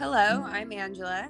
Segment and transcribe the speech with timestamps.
[0.00, 1.28] Hello, I'm Angela.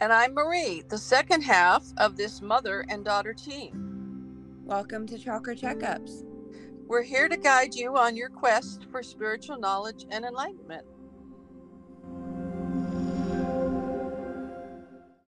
[0.00, 4.62] And I'm Marie, the second half of this mother and daughter team.
[4.64, 6.24] Welcome to Chakra Checkups.
[6.86, 10.86] We're here to guide you on your quest for spiritual knowledge and enlightenment.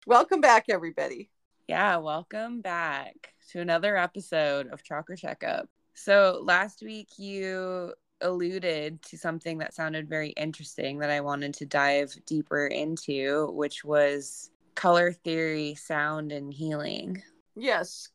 [0.06, 1.30] Welcome back, everybody.
[1.66, 5.70] Yeah, welcome back to another episode of Chakra Checkup.
[5.94, 11.66] So, last week you alluded to something that sounded very interesting that I wanted to
[11.66, 17.22] dive deeper into, which was color theory, sound, and healing.
[17.56, 18.08] Yes,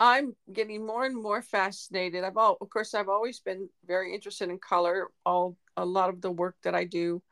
[0.00, 2.24] I'm getting more and more fascinated.
[2.24, 5.08] I've all, of course, I've always been very interested in color.
[5.24, 7.22] All a lot of the work that I do,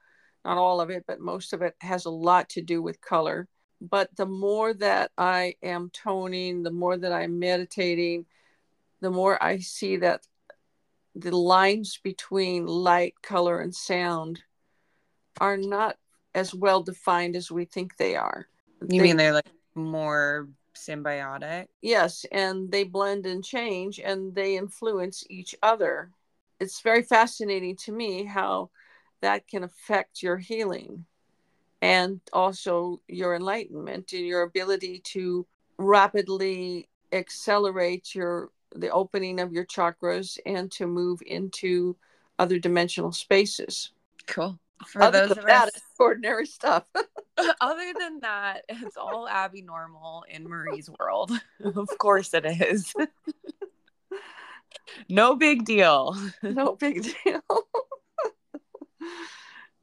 [0.45, 3.49] not all of it, but most of it has a lot to do with color.
[3.81, 8.27] But the more that I am toning, the more that I'm meditating,
[9.01, 10.27] the more I see that
[11.15, 14.43] the lines between light, color, and sound
[15.41, 15.97] are not
[16.35, 18.49] as well defined as we think they are.
[18.81, 21.67] You they, mean they're like more symbiotic?
[21.83, 26.11] Yes, and they blend and change and they influence each other.
[26.61, 28.71] It's very fascinating to me how
[29.21, 31.07] that can affect your healing
[31.81, 35.47] and also your enlightenment and your ability to
[35.79, 41.97] rapidly accelerate your the opening of your chakras and to move into
[42.39, 43.91] other dimensional spaces.
[44.27, 44.59] Cool.
[44.87, 46.85] For other those of that, us, ordinary stuff.
[47.61, 51.33] other than that, it's all Abby normal in Marie's world.
[51.65, 52.93] of course it is.
[55.09, 56.17] no big deal.
[56.43, 57.43] No big deal.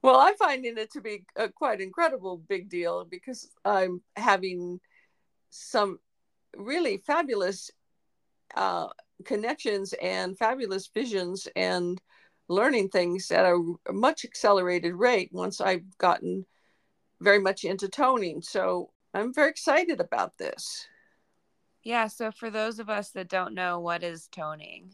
[0.01, 4.79] well, I'm finding it to be a quite incredible big deal because I'm having
[5.49, 5.99] some
[6.55, 7.71] really fabulous
[8.55, 8.87] uh,
[9.25, 12.01] connections and fabulous visions and
[12.47, 16.45] learning things at a much accelerated rate once I've gotten
[17.21, 18.41] very much into toning.
[18.41, 20.87] So I'm very excited about this.
[21.83, 22.07] Yeah.
[22.07, 24.91] So for those of us that don't know, what is toning?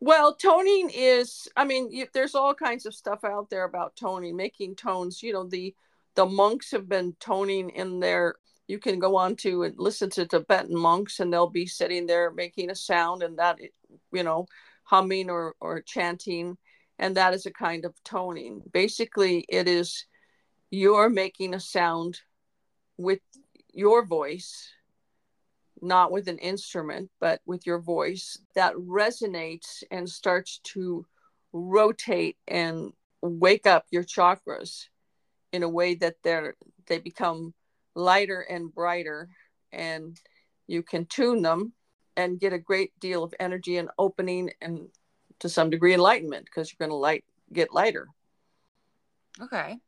[0.00, 4.36] Well, toning is, I mean, you, there's all kinds of stuff out there about toning,
[4.36, 5.22] making tones.
[5.22, 5.74] You know, the
[6.14, 8.34] the monks have been toning in their
[8.72, 12.30] you can go on to and listen to Tibetan monks and they'll be sitting there
[12.30, 13.58] making a sound and that
[14.10, 14.46] you know
[14.84, 16.56] humming or or chanting
[16.98, 18.62] and that is a kind of toning.
[18.72, 20.06] Basically it is
[20.70, 22.20] you're making a sound
[22.96, 23.20] with
[23.74, 24.70] your voice
[25.82, 31.04] not with an instrument but with your voice that resonates and starts to
[31.52, 34.86] rotate and wake up your chakras
[35.52, 36.54] in a way that they're
[36.86, 37.52] they become
[37.94, 39.28] lighter and brighter
[39.72, 40.20] and
[40.66, 41.72] you can tune them
[42.16, 44.88] and get a great deal of energy and opening and
[45.38, 48.08] to some degree enlightenment because you're going to light get lighter.
[49.40, 49.78] Okay.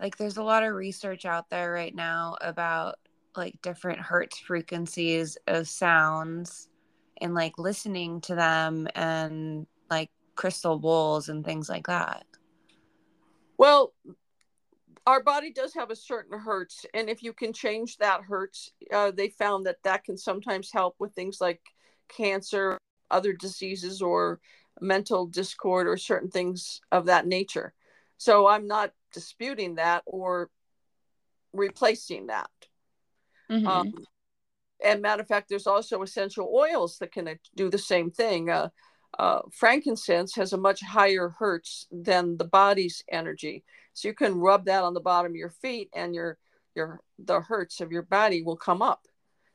[0.00, 2.96] Like there's a lot of research out there right now about
[3.36, 6.68] like different hertz frequencies of sounds
[7.20, 12.24] and like listening to them and like crystal bowls and things like that.
[13.56, 13.92] Well
[15.06, 19.10] our body does have a certain hertz and if you can change that hertz uh,
[19.10, 21.60] they found that that can sometimes help with things like
[22.08, 22.78] cancer
[23.10, 24.40] other diseases or
[24.80, 27.72] mental discord or certain things of that nature.
[28.16, 30.50] So i'm not disputing that or
[31.52, 32.50] replacing that.
[33.50, 33.66] Mm-hmm.
[33.66, 33.92] um,
[34.82, 38.50] and matter of fact there's also essential oils that can do the same thing.
[38.50, 38.70] Uh,
[39.18, 43.64] uh, frankincense has a much higher hertz than the body's energy
[43.94, 46.36] so you can rub that on the bottom of your feet and your
[46.74, 49.06] your the hertz of your body will come up.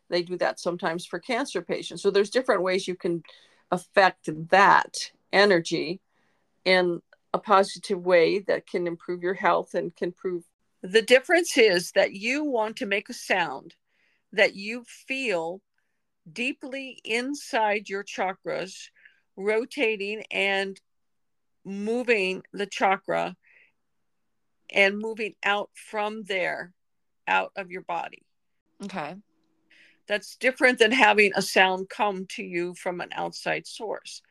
[0.09, 2.01] They do that sometimes for cancer patients.
[2.01, 3.21] So there's different ways you can
[3.69, 5.99] affect that energy
[6.65, 7.01] in
[7.33, 10.43] a positive way that can improve your health and can prove
[10.81, 13.75] the difference is that you want to make a sound
[14.31, 15.61] that you feel
[16.31, 18.89] deeply inside your chakras
[19.39, 20.79] rotating and
[21.65, 23.35] moving the chakra
[24.71, 26.73] and moving out from there
[27.27, 28.23] out of your body.
[28.83, 29.15] Okay.
[30.07, 34.21] That's different than having a sound come to you from an outside source.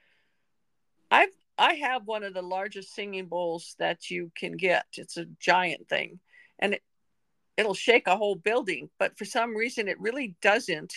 [1.11, 1.29] I've
[1.61, 4.87] I have one of the largest singing bowls that you can get.
[4.97, 6.21] It's a giant thing
[6.61, 6.83] and it,
[7.57, 10.95] it'll shake a whole building, but for some reason it really doesn't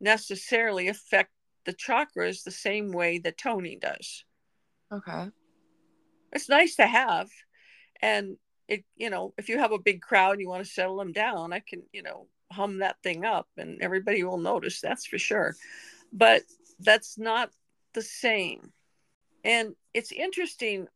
[0.00, 1.30] necessarily affect
[1.68, 4.24] the chakras the same way that toning does.
[4.90, 5.26] Okay.
[6.32, 7.28] It's nice to have
[8.00, 8.38] and
[8.68, 11.10] it you know if you have a big crowd and you want to settle them
[11.10, 15.18] down i can you know hum that thing up and everybody will notice that's for
[15.18, 15.56] sure
[16.12, 16.42] but
[16.78, 17.50] that's not
[17.94, 18.72] the same
[19.42, 20.86] and it's interesting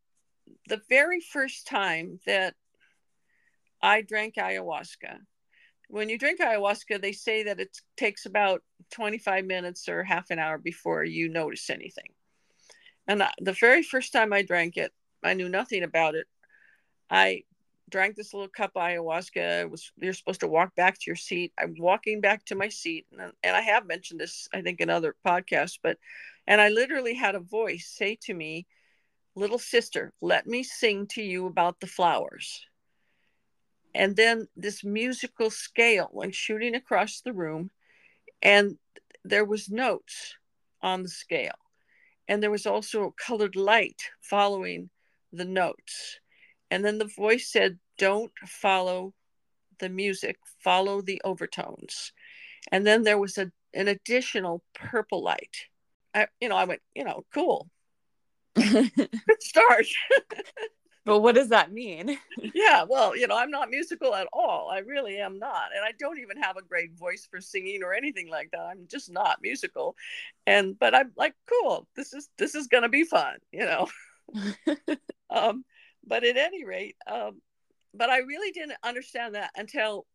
[0.69, 2.55] the very first time that
[3.83, 5.19] I drank ayahuasca.
[5.93, 8.63] When you drink ayahuasca, they say that it takes about
[8.93, 12.09] 25 minutes or half an hour before you notice anything.
[13.07, 14.91] And the very first time I drank it,
[15.23, 16.27] I knew nothing about it.
[17.11, 17.43] I
[17.91, 19.71] drank this little cup of ayahuasca.
[19.71, 21.53] was you're supposed to walk back to your seat.
[21.59, 24.89] I'm walking back to my seat, and, and I have mentioned this, I think, in
[24.89, 25.99] other podcasts, but
[26.47, 28.67] and I literally had a voice say to me,
[29.35, 32.65] "Little sister, let me sing to you about the flowers."
[33.95, 37.71] And then this musical scale went shooting across the room,
[38.41, 38.79] and
[39.25, 40.35] there was notes
[40.81, 41.59] on the scale,
[42.29, 44.91] and there was also colored light following
[45.33, 46.21] the notes
[46.73, 49.13] and then the voice said, Don't follow
[49.79, 52.15] the music, follow the overtones.
[52.73, 55.55] And then there was a, an additional purple light.
[56.15, 57.69] I, you know, I went, you know, cool.
[58.57, 59.11] Good
[59.41, 59.85] start.
[61.05, 62.19] but what does that mean?
[62.55, 64.71] yeah, well, you know, I'm not musical at all.
[64.73, 65.71] I really am not.
[65.75, 68.61] And I don't even have a great voice for singing or anything like that.
[68.61, 69.97] I'm just not musical.
[70.47, 73.89] And but I'm like, cool, this is this is gonna be fun, you know.
[75.31, 75.65] um
[76.07, 77.41] but at any rate, um,
[77.95, 80.07] but I really didn't understand that until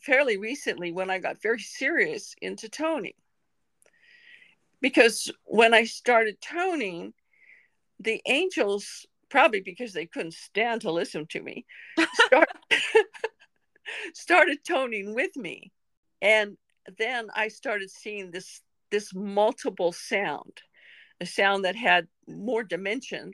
[0.00, 3.14] fairly recently when I got very serious into toning.
[4.80, 7.12] Because when I started toning,
[8.00, 11.66] the angels, probably because they couldn't stand to listen to me,
[12.26, 12.48] start,
[14.14, 15.72] started toning with me.
[16.22, 16.56] And
[16.98, 18.60] then I started seeing this
[18.92, 20.62] this multiple sound,
[21.20, 23.32] a sound that had more dimension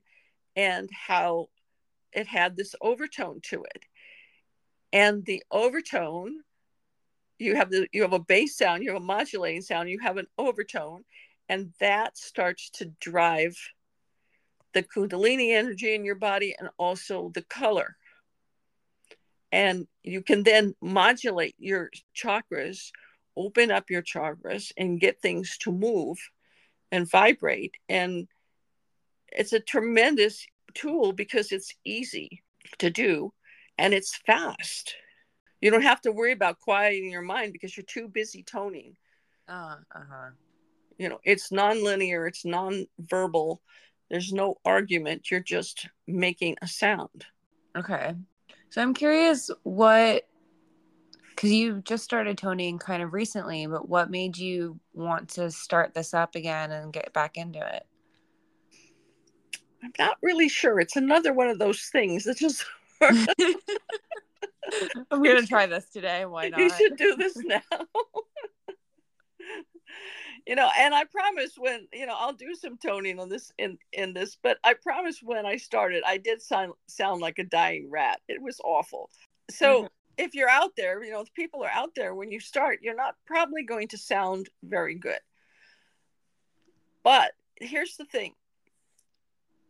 [0.57, 1.51] and how
[2.15, 3.85] it had this overtone to it
[4.93, 6.41] and the overtone
[7.39, 10.17] you have the you have a bass sound you have a modulating sound you have
[10.17, 11.05] an overtone
[11.49, 13.57] and that starts to drive
[14.73, 17.97] the kundalini energy in your body and also the color
[19.53, 22.91] and you can then modulate your chakras
[23.37, 26.19] open up your chakras and get things to move
[26.93, 28.29] and vibrate and
[29.33, 32.43] it's a tremendous tool because it's easy
[32.79, 33.33] to do
[33.79, 34.95] and it's fast.
[35.61, 38.97] You don't have to worry about quieting your mind because you're too busy toning.
[39.49, 40.31] Uh uh-huh
[40.99, 43.61] You know, it's non-linear, it's non-verbal.
[44.11, 45.31] There's no argument.
[45.31, 47.27] You're just making a sound.
[47.77, 48.15] Okay.
[48.71, 50.25] So I'm curious what
[51.41, 55.95] because you just started toning kind of recently, but what made you want to start
[55.95, 57.87] this up again and get back into it?
[59.83, 60.81] I'm not really sure.
[60.81, 62.67] It's another one of those things that just.
[63.01, 63.27] I'm
[65.23, 66.27] gonna try this today.
[66.27, 66.61] Why not?
[66.61, 67.63] You should do this now.
[70.47, 73.79] you know, and I promise when you know I'll do some toning on this in
[73.93, 77.91] in this, but I promise when I started, I did sound sound like a dying
[77.91, 78.21] rat.
[78.29, 79.11] It was awful.
[79.51, 79.79] So.
[79.79, 79.87] Mm-hmm.
[80.19, 82.97] If you're out there, you know, if people are out there when you start, you're
[82.97, 85.21] not probably going to sound very good.
[87.03, 88.35] But here's the thing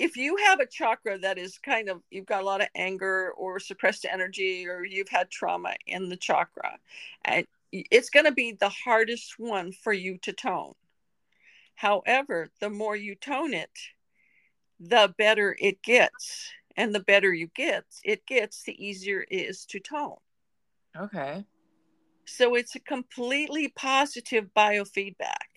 [0.00, 3.32] if you have a chakra that is kind of you've got a lot of anger
[3.36, 6.78] or suppressed energy or you've had trauma in the chakra
[7.26, 10.74] and it's going to be the hardest one for you to tone.
[11.74, 13.70] However the more you tone it
[14.80, 16.50] the better it gets.
[16.76, 20.16] And the better you get it gets the easier it is to tone.
[20.96, 21.44] Okay.
[22.24, 25.50] So it's a completely positive biofeedback.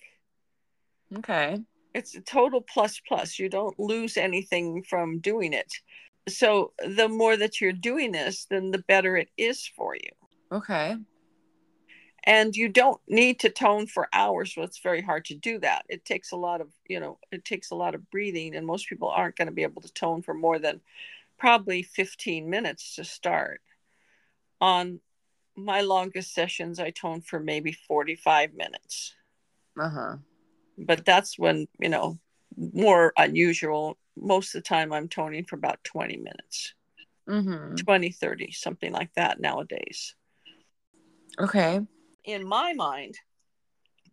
[1.17, 1.61] Okay.
[1.93, 3.39] It's a total plus plus.
[3.39, 5.71] You don't lose anything from doing it.
[6.27, 10.09] So the more that you're doing this then the better it is for you.
[10.51, 10.97] Okay
[12.25, 15.85] and you don't need to tone for hours well it's very hard to do that.
[15.89, 18.87] It takes a lot of you know it takes a lot of breathing and most
[18.87, 20.81] people aren't going to be able to tone for more than
[21.37, 23.61] probably 15 minutes to start.
[24.61, 25.01] On
[25.55, 29.13] my longest sessions i tone for maybe 45 minutes.
[29.79, 30.17] Uh-huh.
[30.77, 32.19] But that's when you know
[32.55, 33.97] more unusual.
[34.15, 36.73] Most of the time i'm toning for about 20 minutes.
[37.27, 37.75] Mm-hmm.
[37.75, 40.15] 20 30 something like that nowadays.
[41.39, 41.81] Okay
[42.25, 43.15] in my mind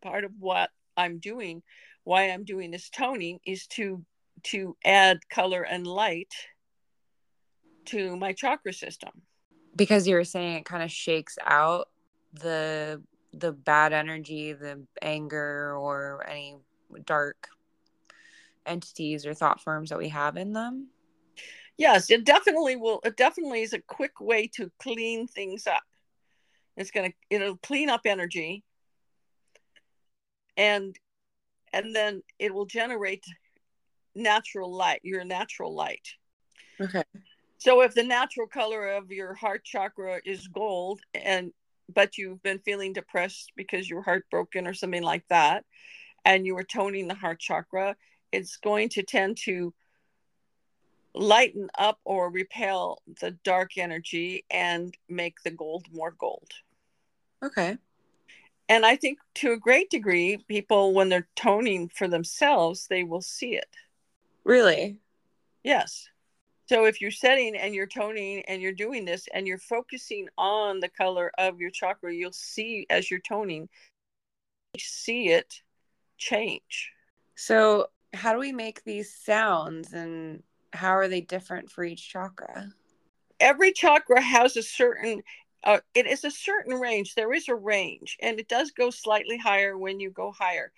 [0.02, 1.62] part of what i'm doing
[2.04, 4.04] why i'm doing this toning is to
[4.42, 6.32] to add color and light
[7.84, 9.10] to my chakra system
[9.76, 11.88] because you were saying it kind of shakes out
[12.32, 13.02] the
[13.32, 16.56] the bad energy, the anger, or any
[17.04, 17.48] dark
[18.66, 20.88] entities or thought forms that we have in them?
[21.76, 23.00] Yes, it definitely will.
[23.04, 25.82] It definitely is a quick way to clean things up.
[26.76, 28.64] It's gonna it'll clean up energy,
[30.56, 30.96] and
[31.72, 33.24] and then it will generate
[34.14, 35.00] natural light.
[35.02, 36.08] Your natural light.
[36.80, 37.04] Okay.
[37.58, 41.52] So if the natural color of your heart chakra is gold and
[41.92, 45.64] but you've been feeling depressed because you're heartbroken or something like that
[46.24, 47.96] and you were toning the heart chakra,
[48.32, 49.74] it's going to tend to
[51.14, 56.50] lighten up or repel the dark energy and make the gold more gold.
[57.42, 57.78] Okay.
[58.68, 63.22] And I think to a great degree, people, when they're toning for themselves, they will
[63.22, 63.68] see it.
[64.44, 64.98] Really?
[65.64, 66.08] Yes.
[66.68, 70.78] So if you're setting and you're toning and you're doing this and you're focusing on
[70.78, 73.68] the color of your chakra, you'll see as you're toning,
[74.74, 75.62] you see it
[76.16, 76.92] change.
[77.34, 82.72] So, how do we make these sounds and how are they different for each chakra?
[83.38, 85.22] Every chakra has a certain
[85.62, 87.14] uh, it is a certain range.
[87.14, 90.72] There is a range, and it does go slightly higher when you go higher.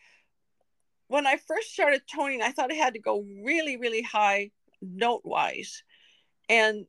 [1.06, 4.50] When I first started toning, I thought it had to go really, really high
[4.82, 5.82] note wise
[6.49, 6.84] and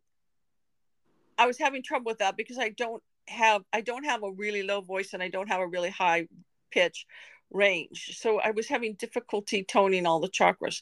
[1.37, 4.63] i was having trouble with that because i don't have i don't have a really
[4.63, 6.27] low voice and i don't have a really high
[6.71, 7.05] pitch
[7.51, 10.81] range so i was having difficulty toning all the chakras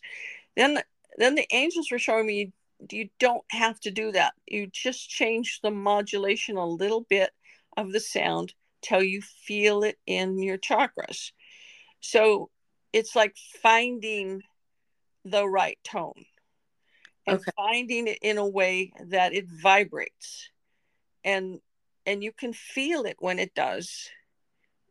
[0.55, 0.81] then
[1.17, 2.53] then the angels were showing me
[2.89, 4.33] you don't have to do that.
[4.47, 7.31] You just change the modulation a little bit
[7.77, 11.31] of the sound till you feel it in your chakras.
[11.99, 12.49] So
[12.93, 14.41] it's like finding
[15.23, 16.25] the right tone
[17.27, 17.51] and okay.
[17.55, 20.49] finding it in a way that it vibrates.
[21.23, 21.59] And
[22.07, 24.09] and you can feel it when it does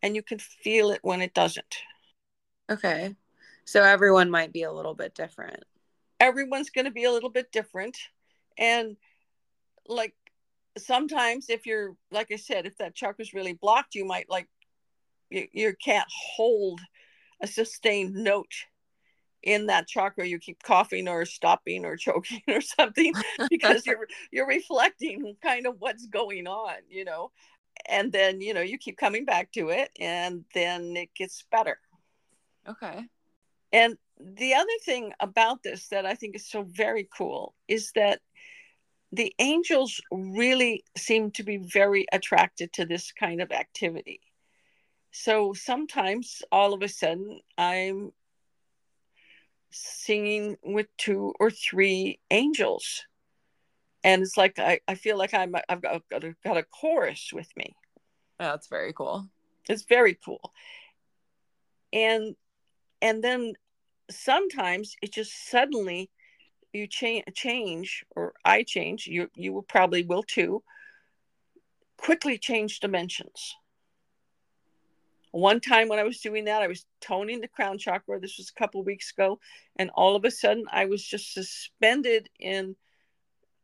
[0.00, 1.76] and you can feel it when it doesn't.
[2.70, 3.16] Okay.
[3.64, 5.64] So everyone might be a little bit different
[6.20, 7.96] everyone's going to be a little bit different.
[8.56, 8.96] And
[9.88, 10.14] like
[10.78, 14.46] sometimes if you're like i said if that chakra's really blocked you might like
[15.28, 16.80] you, you can't hold
[17.42, 18.52] a sustained note
[19.42, 23.12] in that chakra you keep coughing or stopping or choking or something
[23.50, 27.30] because you're you're reflecting kind of what's going on you know?
[27.88, 31.78] And then you know you keep coming back to it and then it gets better.
[32.68, 33.06] Okay.
[33.72, 38.20] And the other thing about this that i think is so very cool is that
[39.12, 44.20] the angels really seem to be very attracted to this kind of activity.
[45.10, 48.12] So sometimes all of a sudden i'm
[49.72, 53.04] singing with two or three angels.
[54.04, 57.30] And it's like i, I feel like i'm i've got, got, a, got a chorus
[57.32, 57.74] with me.
[58.38, 59.28] That's very cool.
[59.68, 60.52] It's very cool.
[61.92, 62.36] And
[63.02, 63.54] and then
[64.10, 66.10] sometimes it just suddenly
[66.72, 70.62] you change change or i change you you will probably will too
[71.96, 73.56] quickly change dimensions
[75.32, 78.18] one time when I was doing that, I was toning the crown chakra.
[78.18, 79.38] This was a couple weeks ago,
[79.76, 82.74] and all of a sudden, I was just suspended in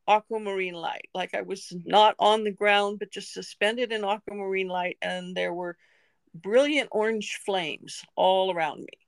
[0.06, 1.08] aquamarine light.
[1.12, 5.52] Like I was not on the ground, but just suspended in aquamarine light, and there
[5.52, 5.76] were
[6.34, 9.05] brilliant orange flames all around me,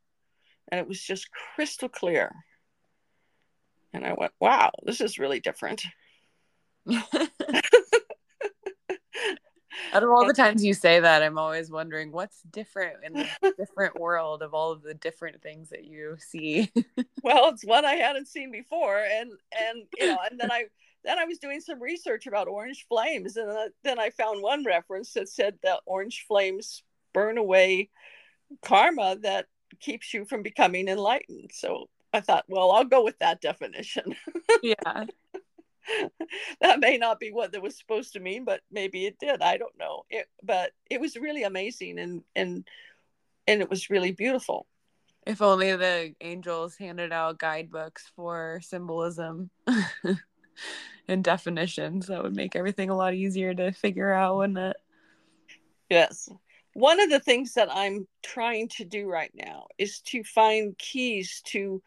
[0.70, 2.32] and it was just crystal clear.
[3.92, 5.82] And I went, "Wow, this is really different."
[9.92, 13.54] Out of all the times you say that, I'm always wondering what's different in the
[13.56, 16.70] different world of all of the different things that you see.
[17.22, 20.64] well, it's one I hadn't seen before, and and you know, and then I
[21.04, 25.12] then I was doing some research about orange flames, and then I found one reference
[25.14, 26.82] that said that orange flames
[27.14, 27.90] burn away
[28.62, 29.46] karma that
[29.80, 31.50] keeps you from becoming enlightened.
[31.52, 34.14] So I thought, well, I'll go with that definition.
[34.62, 35.04] yeah.
[36.60, 39.42] that may not be what that was supposed to mean, but maybe it did.
[39.42, 40.04] I don't know.
[40.10, 42.66] It, but it was really amazing and and
[43.46, 44.66] and it was really beautiful.
[45.26, 49.50] If only the angels handed out guidebooks for symbolism
[51.08, 54.76] and definitions, that would make everything a lot easier to figure out, wouldn't it?
[55.90, 56.28] Yes.
[56.78, 61.42] One of the things that I'm trying to do right now is to find keys
[61.47, 61.82] to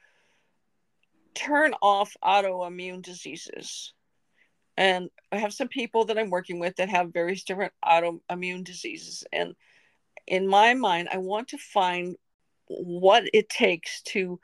[1.34, 3.94] turn off autoimmune diseases.
[4.76, 9.24] And I have some people that I'm working with that have various different autoimmune diseases.
[9.32, 9.56] And
[10.28, 12.18] in my mind, I want to find
[12.68, 14.42] what it takes to, you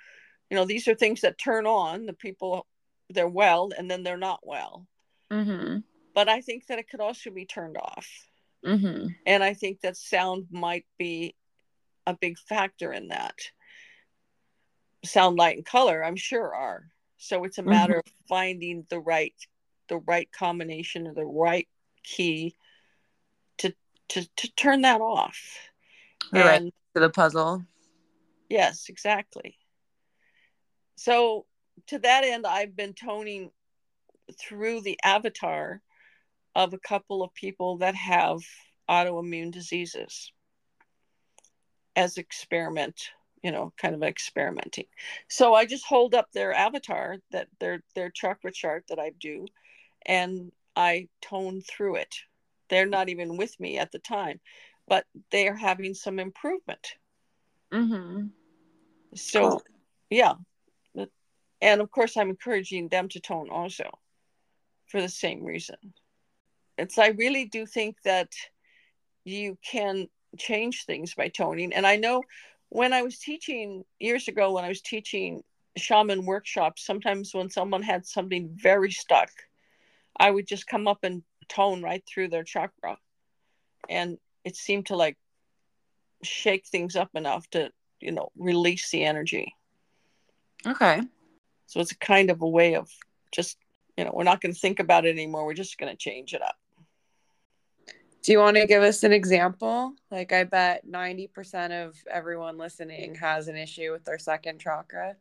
[0.56, 2.66] know, these are things that turn on the people,
[3.10, 4.88] they're well and then they're not well.
[5.30, 5.80] Mm-hmm.
[6.16, 8.08] But I think that it could also be turned off.
[8.66, 9.08] Mm-hmm.
[9.26, 11.36] And I think that sound might be
[12.06, 13.36] a big factor in that.
[15.06, 16.90] Sound light and color i'm sure are.
[17.18, 18.00] So it's a matter mm-hmm.
[18.00, 19.34] of finding the right
[19.90, 21.68] the right combination or the right
[22.04, 22.56] key
[23.60, 23.74] to
[24.10, 25.40] to to turn that off.
[26.32, 27.64] The and, right to the puzzle.
[28.50, 29.58] Yes exactly.
[30.96, 31.46] So
[31.86, 33.52] to that end i've been toning
[34.40, 35.82] through the avatar
[36.58, 38.40] of a couple of people that have
[38.90, 40.32] autoimmune diseases
[41.96, 43.12] as experiment
[43.44, 44.88] you know kind of experimenting.
[45.30, 49.46] So i just hold up their avatar that their their chakra chart that i do
[50.06, 52.16] and i tone through it.
[52.70, 54.40] They're not even with me at the time
[54.88, 56.96] but they are having some improvement.
[57.72, 58.28] Mm-hmm.
[59.14, 59.62] so Cool.
[60.10, 60.34] yeah.
[61.62, 63.88] And of course i'm encouraging them to tone also
[64.88, 65.76] for the same reason
[66.77, 68.31] it's i really do think that
[69.24, 70.07] you can
[70.38, 71.74] change things by toning.
[71.74, 72.24] And i know
[72.69, 75.43] when i was teaching years ago when i was teaching
[75.75, 79.29] shaman workshops sometimes when someone had something very stuck
[80.19, 82.98] i would just come up and tone right through their chakra.
[83.89, 85.17] And it seemed to like
[86.24, 89.53] shake things up enough to you know release the energy.
[90.65, 91.01] Okay.
[91.67, 92.89] so it's a kind of a way of
[93.31, 93.57] just
[93.96, 95.46] you know we're not going to think about it anymore.
[95.46, 96.55] We're just going to change it up
[98.27, 99.93] Do you want to give us an example?
[100.12, 105.15] Like, I bet 90% of everyone listening has an issue with their second chakra.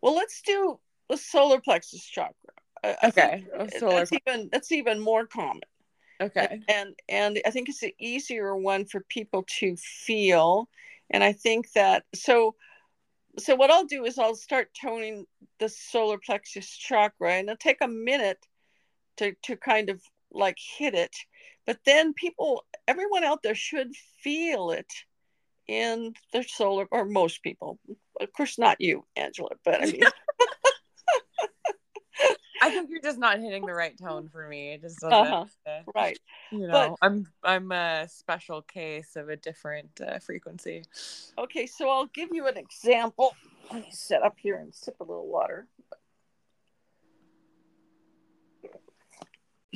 [0.00, 0.78] well let's do
[1.10, 2.34] the solar plexus chakra
[2.82, 3.46] I- I Okay.
[3.58, 5.60] a solar that's even that's even more common
[6.18, 6.62] Okay.
[6.66, 10.70] and and i think it's an easier one for people to feel
[11.10, 12.54] and i think that so
[13.38, 15.26] so what i'll do is i'll start toning
[15.58, 18.46] the solar plexus chakra and it'll take a minute
[19.18, 21.14] to to kind of like hit it
[21.66, 24.90] but then people everyone out there should feel it
[25.68, 27.78] in their solar or most people
[28.20, 30.02] of course not you angela but i mean
[32.62, 34.72] I think you're just not hitting the right tone for me.
[34.72, 35.12] It just doesn't.
[35.12, 35.44] Uh-huh.
[35.70, 36.18] uh, right
[36.50, 40.84] you know, But- I'm I'm a special case of a different uh, frequency.
[41.38, 43.34] Okay, so I'll give you an example.
[43.72, 45.66] Let me sit up here and sip a little water.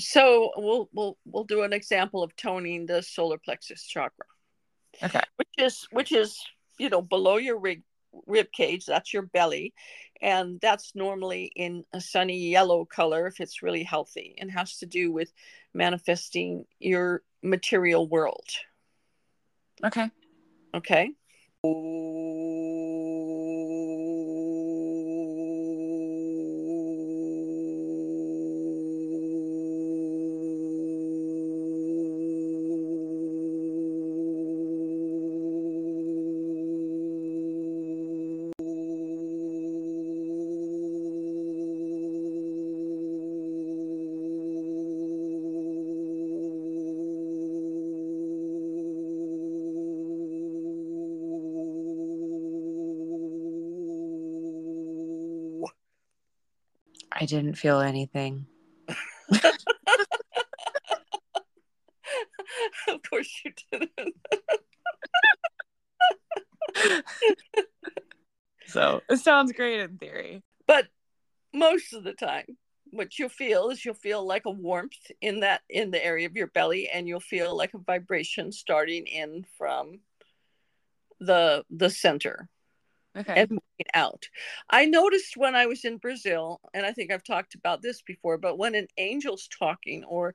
[0.01, 4.27] So we'll we'll we'll do an example of toning the solar plexus chakra,
[5.03, 5.21] Okay.
[5.37, 6.39] which is which is
[6.79, 7.81] you know below your rib
[8.27, 8.87] rib cage.
[8.87, 9.75] That's your belly,
[10.21, 14.87] and that's normally in a sunny yellow color if it's really healthy, and has to
[14.87, 15.33] do with
[15.75, 18.49] manifesting your material world.
[19.85, 20.11] Okay.
[20.75, 21.11] Okay.
[57.31, 58.47] Didn't feel anything.
[62.89, 64.15] of course you didn't.
[68.67, 70.43] So it sounds great in theory.
[70.67, 70.87] But
[71.53, 72.47] most of the time,
[72.93, 76.37] what you'll feel is you'll feel like a warmth in that in the area of
[76.37, 80.01] your belly, and you'll feel like a vibration starting in from
[81.19, 82.49] the the center
[83.17, 83.35] Okay.
[83.35, 83.60] and moving
[83.95, 84.29] out.
[84.71, 88.39] I noticed when I was in Brazil, and I think I've talked about this before,
[88.39, 90.35] but when an angel's talking or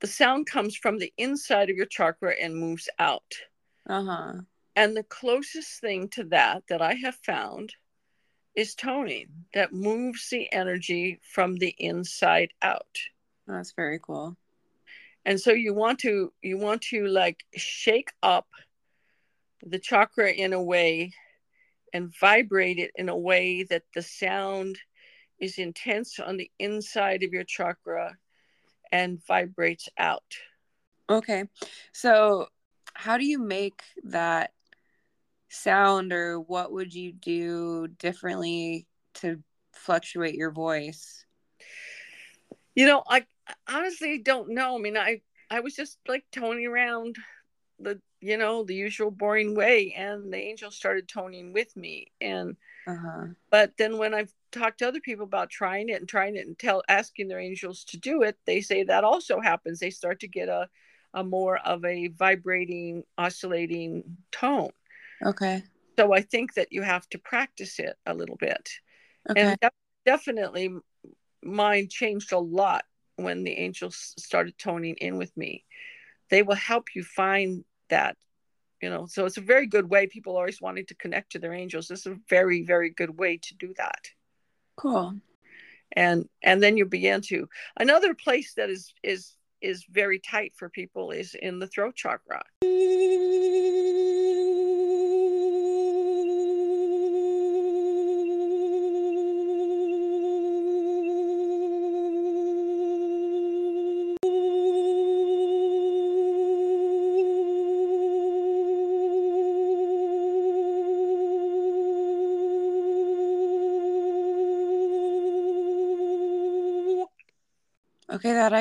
[0.00, 3.34] the sound comes from the inside of your chakra and moves out.
[3.88, 4.32] Uh huh.
[4.74, 7.74] And the closest thing to that that I have found
[8.54, 12.98] is toning that moves the energy from the inside out.
[13.46, 14.36] That's very cool.
[15.24, 18.48] And so you want to you want to like shake up
[19.64, 21.12] the chakra in a way
[21.92, 24.78] and vibrate it in a way that the sound
[25.38, 28.16] is intense on the inside of your chakra
[28.90, 30.22] and vibrates out.
[31.10, 31.44] Okay.
[31.92, 32.48] So,
[32.94, 34.52] how do you make that
[35.48, 41.24] sound, or what would you do differently to fluctuate your voice?
[42.74, 43.26] You know, I
[43.68, 44.76] honestly don't know.
[44.76, 47.16] I mean, I I was just like toning around
[47.78, 52.12] the you know the usual boring way, and the angel started toning with me.
[52.20, 52.56] And
[52.86, 53.26] Uh huh.
[53.50, 56.58] but then when I've talked to other people about trying it and trying it and
[56.58, 59.80] tell asking their angels to do it, they say that also happens.
[59.80, 60.68] They start to get a
[61.14, 64.70] a more of a vibrating, oscillating tone.
[65.24, 65.64] Okay.
[65.98, 68.70] So I think that you have to practice it a little bit.
[69.30, 69.36] Okay.
[69.36, 69.72] and def-
[70.06, 70.70] definitely
[71.42, 72.84] mine changed a lot
[73.16, 75.64] when the angels started toning in with me
[76.30, 78.16] they will help you find that
[78.82, 80.06] you know so it's a very good way.
[80.06, 81.86] People always wanting to connect to their angels.
[81.86, 84.02] This is a very very good way to do that.
[84.76, 85.14] Cool.
[85.92, 90.68] and and then you begin to another place that is is is very tight for
[90.68, 92.42] people is in the throat chakra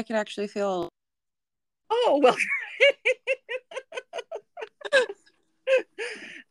[0.02, 0.90] I could actually feel.
[1.92, 2.36] Oh well.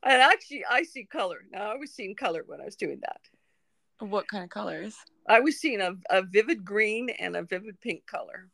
[0.05, 1.73] and actually, I see color now.
[1.73, 4.09] I was seeing color when I was doing that.
[4.09, 4.95] What kind of colors?
[5.29, 8.47] I was seeing a, a vivid green and a vivid pink color.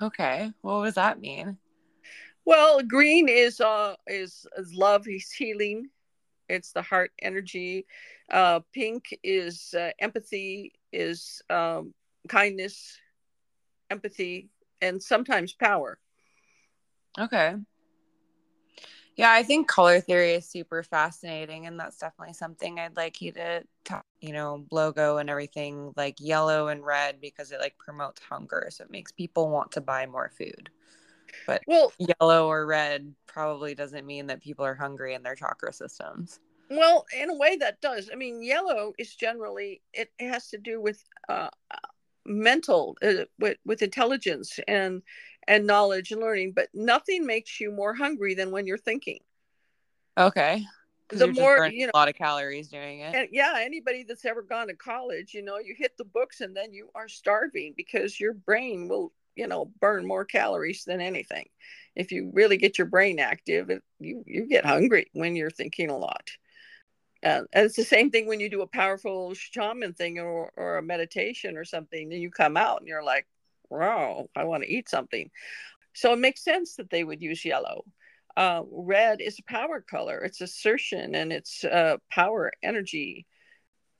[0.00, 1.58] Okay, what does that mean?
[2.44, 5.06] Well, green is uh is, is love.
[5.06, 5.88] He's healing.
[6.48, 7.84] It's the heart energy.
[8.30, 10.70] Uh, pink is uh, empathy.
[10.92, 11.94] Is um,
[12.28, 12.96] kindness
[13.90, 14.48] empathy,
[14.80, 15.98] and sometimes power.
[17.18, 17.56] Okay.
[19.16, 23.32] Yeah, I think color theory is super fascinating, and that's definitely something I'd like you
[23.32, 24.04] to talk.
[24.20, 28.84] You know, logo and everything like yellow and red because it like promotes hunger, so
[28.84, 30.70] it makes people want to buy more food.
[31.46, 35.72] But well, yellow or red probably doesn't mean that people are hungry in their chakra
[35.72, 36.40] systems.
[36.70, 38.10] Well, in a way, that does.
[38.12, 41.48] I mean, yellow is generally it has to do with uh,
[42.26, 45.02] mental uh, with, with intelligence and
[45.48, 49.20] and knowledge and learning but nothing makes you more hungry than when you're thinking.
[50.18, 50.64] Okay.
[51.08, 53.14] The more you know a lot of calories doing it.
[53.14, 56.56] And yeah anybody that's ever gone to college you know you hit the books and
[56.56, 61.46] then you are starving because your brain will you know burn more calories than anything.
[61.96, 65.90] If you really get your brain active it, you you get hungry when you're thinking
[65.90, 66.30] a lot
[67.22, 70.78] and, and it's the same thing when you do a powerful shaman thing or, or
[70.78, 73.26] a meditation or something, and you come out and you're like,
[73.68, 75.30] wow, I want to eat something.
[75.94, 77.84] So it makes sense that they would use yellow.
[78.36, 83.26] Uh, red is a power color, it's assertion and it's uh, power, energy,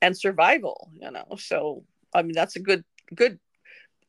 [0.01, 1.27] and survival, you know.
[1.37, 3.39] So, I mean, that's a good, good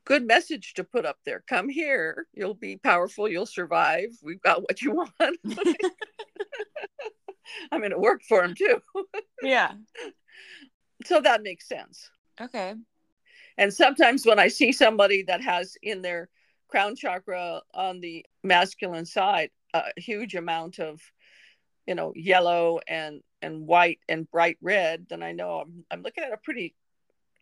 [0.06, 1.44] good message to put up there.
[1.48, 4.10] Come here, you'll be powerful, you'll survive.
[4.24, 5.38] We've got what you want.
[7.72, 8.82] I mean, it worked for him too.
[9.42, 9.74] yeah.
[11.04, 12.12] So that makes sense.
[12.40, 12.76] Okay.
[13.58, 16.30] And sometimes when I see somebody that has in their
[16.68, 21.02] crown chakra on the masculine side a huge amount of,
[21.88, 26.24] you know, yellow and and white and bright red, then I know I'm I'm looking
[26.24, 26.76] at a pretty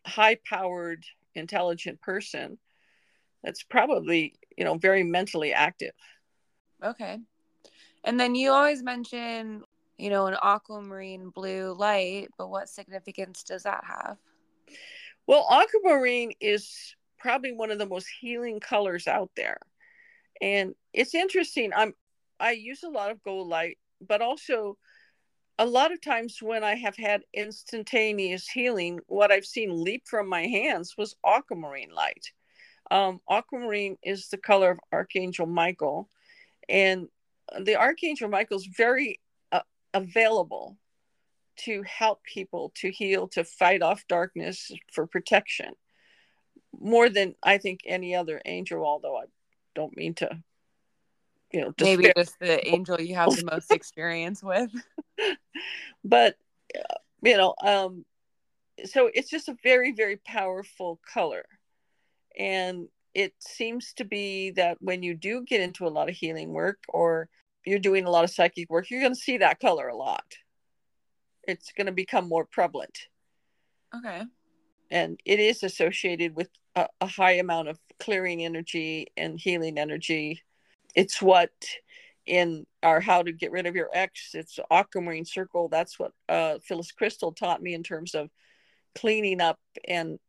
[0.06, 2.58] high powered, intelligent person
[3.44, 5.94] that's probably, you know, very mentally active.
[6.84, 7.20] Okay.
[8.04, 9.64] And then you always mention
[10.00, 14.18] you know, an aquamarine blue light, but what significance does that have?
[15.28, 19.60] Well, aquamarine is probably one of the most healing colors out there.
[20.42, 21.72] And it's interesting.
[21.76, 21.94] I'm
[22.40, 24.78] I use a lot of gold light, but also
[25.58, 30.30] a lot of times when I have had instantaneous healing, what I've seen leap from
[30.30, 32.32] my hands was aquamarine light.
[32.90, 36.10] Um, aquamarine is the color of Archangel Michael,
[36.70, 37.10] and
[37.60, 39.20] the Archangel Michael is very
[39.94, 40.78] available
[41.58, 45.74] to help people to heal, to fight off darkness for protection
[46.78, 49.26] more than I think any other angel, although I
[49.76, 50.30] don't mean to,
[51.52, 54.72] you know, maybe just the angel you have the most experience with.
[56.04, 56.36] but,
[56.78, 58.06] uh, you know, um,
[58.86, 61.44] so it's just a very, very powerful color.
[62.38, 66.54] And it seems to be that when you do get into a lot of healing
[66.54, 67.28] work or
[67.66, 70.26] you're doing a lot of psychic work, you're going to see that color a lot.
[71.48, 72.98] It's going to become more prevalent.
[73.96, 74.24] Okay.
[74.92, 80.42] And it is associated with a, a high amount of clearing energy and healing energy.
[80.96, 81.52] It's what
[82.26, 85.68] in our how to get rid of your ex, it's aquamarine circle.
[85.68, 88.30] That's what uh, Phyllis Krystal taught me in terms of
[88.96, 90.20] cleaning up and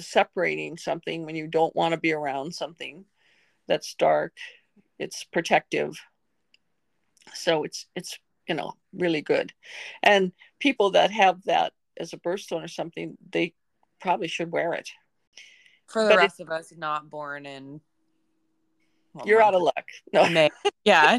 [0.00, 3.04] separating something when you don't want to be around something
[3.66, 4.32] that's dark.
[4.98, 5.98] It's protective
[7.34, 9.52] so it's it's you know really good.
[10.02, 13.54] And people that have that as a birthstone or something they
[14.00, 14.88] probably should wear it.
[15.86, 17.80] For the but rest of us not born in
[19.24, 19.84] you're out of luck.
[20.12, 20.28] No.
[20.28, 20.50] May.
[20.84, 21.18] yeah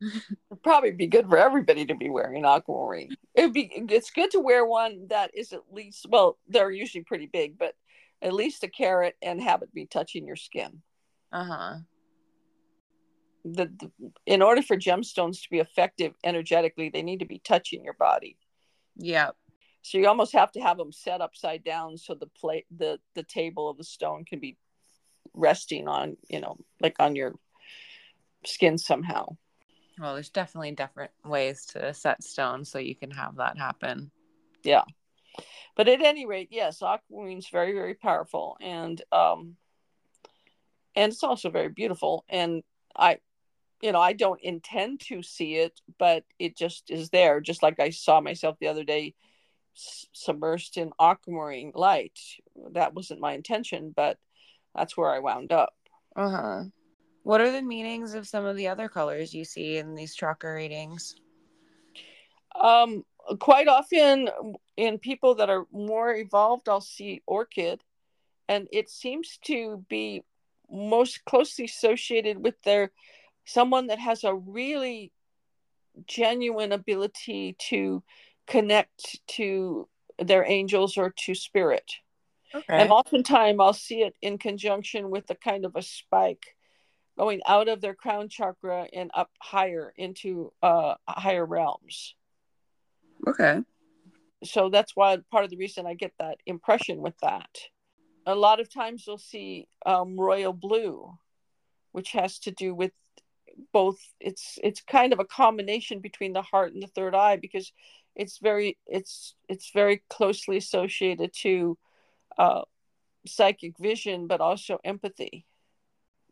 [0.00, 3.16] It'd probably be good for everybody to be wearing aquamarine.
[3.34, 7.26] It'd be it's good to wear one that is at least well, they're usually pretty
[7.26, 7.74] big, but
[8.20, 10.82] at least a carat and have it be touching your skin.
[11.32, 11.78] Uh-huh
[13.44, 13.90] the, the,
[14.26, 18.36] in order for gemstones to be effective energetically they need to be touching your body
[18.96, 19.30] yeah
[19.82, 23.24] So you almost have to have them set upside down so the plate the the
[23.24, 24.56] table of the stone can be
[25.34, 27.34] resting on, you know, like on your
[28.44, 29.36] skin somehow.
[29.98, 34.10] Well, there's definitely different ways to set stone so you can have that happen.
[34.62, 34.84] Yeah.
[35.76, 39.56] But at any rate, yes, aquamarine very, very powerful and um
[40.94, 42.24] and it's also very beautiful.
[42.28, 42.62] And
[42.94, 43.18] I
[43.82, 47.40] you know, I don't intend to see it, but it just is there.
[47.40, 49.14] Just like I saw myself the other day
[49.76, 52.18] submersed in aquamarine light.
[52.72, 54.18] That wasn't my intention, but
[54.74, 55.74] that's where I wound up.
[56.14, 56.64] Uh huh.
[57.24, 60.54] What are the meanings of some of the other colors you see in these chakra
[60.54, 61.14] readings?
[62.60, 63.04] Um,
[63.38, 64.28] quite often
[64.76, 67.82] in people that are more evolved, I'll see orchid,
[68.48, 70.22] and it seems to be
[70.70, 72.92] most closely associated with their
[73.44, 75.12] someone that has a really
[76.06, 78.02] genuine ability to
[78.46, 81.90] connect to their angels or to spirit.
[82.54, 82.64] Okay.
[82.68, 86.56] And oftentimes I'll see it in conjunction with a kind of a spike
[87.18, 92.14] going out of their crown chakra and up higher into uh, higher realms.
[93.26, 93.60] Okay.
[94.44, 97.50] So that's why part of the reason I get that impression with that.
[98.26, 101.16] A lot of times you'll see um, royal blue,
[101.92, 102.92] which has to do with
[103.72, 103.98] both.
[104.20, 107.72] It's it's kind of a combination between the heart and the third eye because
[108.14, 111.78] it's very it's it's very closely associated to
[112.38, 112.62] uh,
[113.26, 115.46] psychic vision, but also empathy.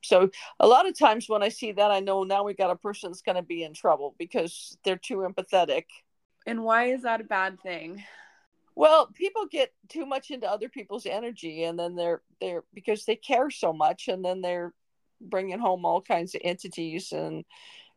[0.03, 2.77] So a lot of times when I see that, I know now we got a
[2.77, 5.85] person that's going to be in trouble because they're too empathetic.
[6.47, 8.03] And why is that a bad thing?
[8.75, 13.17] Well, people get too much into other people's energy, and then they're they're because they
[13.17, 14.73] care so much, and then they're
[15.21, 17.45] bringing home all kinds of entities, and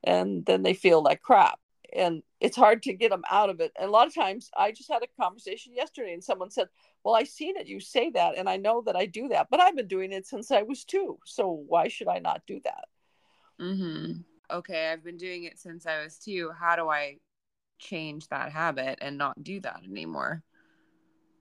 [0.04, 1.60] and then they feel like crap
[1.96, 3.72] and it's hard to get them out of it.
[3.78, 6.68] And a lot of times, I just had a conversation yesterday, and someone said,
[7.04, 9.60] "Well, I see that you say that, and I know that I do that, but
[9.60, 11.20] I've been doing it since I was two.
[11.26, 12.86] So why should I not do that?"
[13.60, 14.22] Mm-hmm.
[14.52, 16.52] Okay, I've been doing it since I was two.
[16.52, 17.20] How do I
[17.80, 20.44] change that habit and not do that anymore?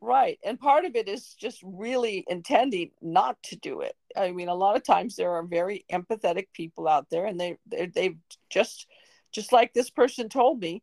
[0.04, 3.94] Right, and part of it is just really intending not to do it.
[4.16, 7.56] I mean, a lot of times there are very empathetic people out there, and they,
[7.68, 8.18] they they've
[8.50, 8.88] just
[9.30, 10.82] just like this person told me,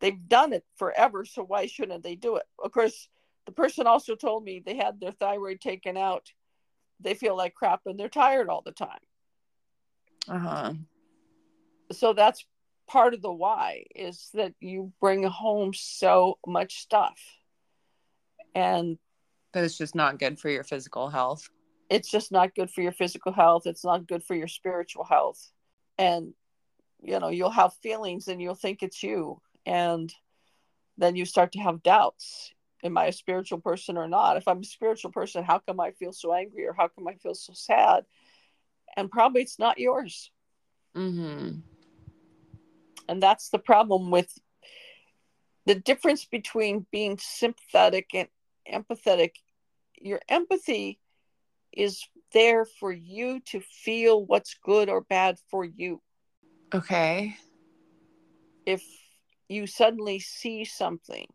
[0.00, 1.24] they've done it forever.
[1.24, 2.42] So why shouldn't they do it?
[2.60, 3.08] Of course,
[3.46, 6.32] the person also told me they had their thyroid taken out.
[6.98, 8.98] They feel like crap and they're tired all the time.
[10.26, 10.72] Uh huh.
[11.92, 12.44] So that's
[12.88, 17.20] part of the why is that you bring home so much stuff.
[18.54, 18.98] And
[19.52, 21.48] but it's just not good for your physical health.
[21.90, 23.66] It's just not good for your physical health.
[23.66, 25.50] It's not good for your spiritual health.
[25.96, 26.34] And
[27.02, 30.12] you know you'll have feelings and you'll think it's you and
[30.96, 34.60] then you start to have doubts am i a spiritual person or not if i'm
[34.60, 37.52] a spiritual person how come i feel so angry or how come i feel so
[37.54, 38.04] sad
[38.96, 40.30] and probably it's not yours
[40.96, 41.58] mm-hmm.
[43.08, 44.32] and that's the problem with
[45.66, 48.28] the difference between being sympathetic and
[48.72, 49.32] empathetic
[50.00, 51.00] your empathy
[51.72, 52.02] is
[52.32, 56.00] there for you to feel what's good or bad for you
[56.74, 57.36] Okay.
[58.66, 58.84] If
[59.48, 61.26] you suddenly see something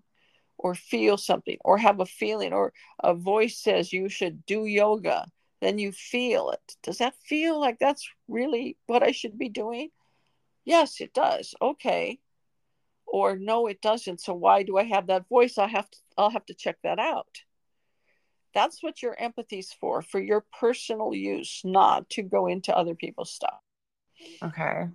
[0.57, 5.25] or feel something or have a feeling or a voice says you should do yoga,
[5.61, 6.75] then you feel it.
[6.83, 9.89] Does that feel like that's really what I should be doing?
[10.65, 11.55] Yes, it does.
[11.61, 12.19] Okay.
[13.13, 14.19] Or no, it doesn't.
[14.19, 15.57] So why do I have that voice?
[15.57, 17.43] I have to I'll have to check that out.
[18.53, 23.31] That's what your empathy's for, for your personal use, not to go into other people's
[23.31, 23.59] stuff.
[24.43, 24.87] Okay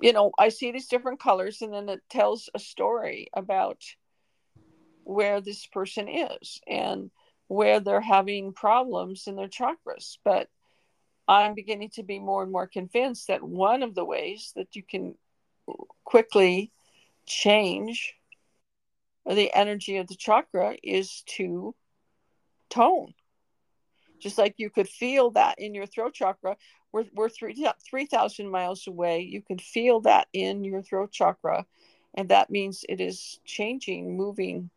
[0.00, 3.82] you know, I see these different colors and then it tells a story about
[5.04, 7.10] where this person is and
[7.48, 10.18] where they're having problems in their chakras.
[10.24, 10.48] But
[11.28, 14.82] I'm beginning to be more and more convinced that one of the ways that you
[14.82, 15.14] can
[16.04, 16.72] quickly
[17.26, 18.14] change
[19.24, 21.74] or the energy of the chakra is to
[22.70, 23.14] tone.
[24.20, 26.56] Just like you could feel that in your throat chakra
[26.92, 29.20] we're, we're 3,000 miles away.
[29.20, 31.66] You can feel that in your throat chakra.
[32.14, 34.70] And that means it is changing, moving,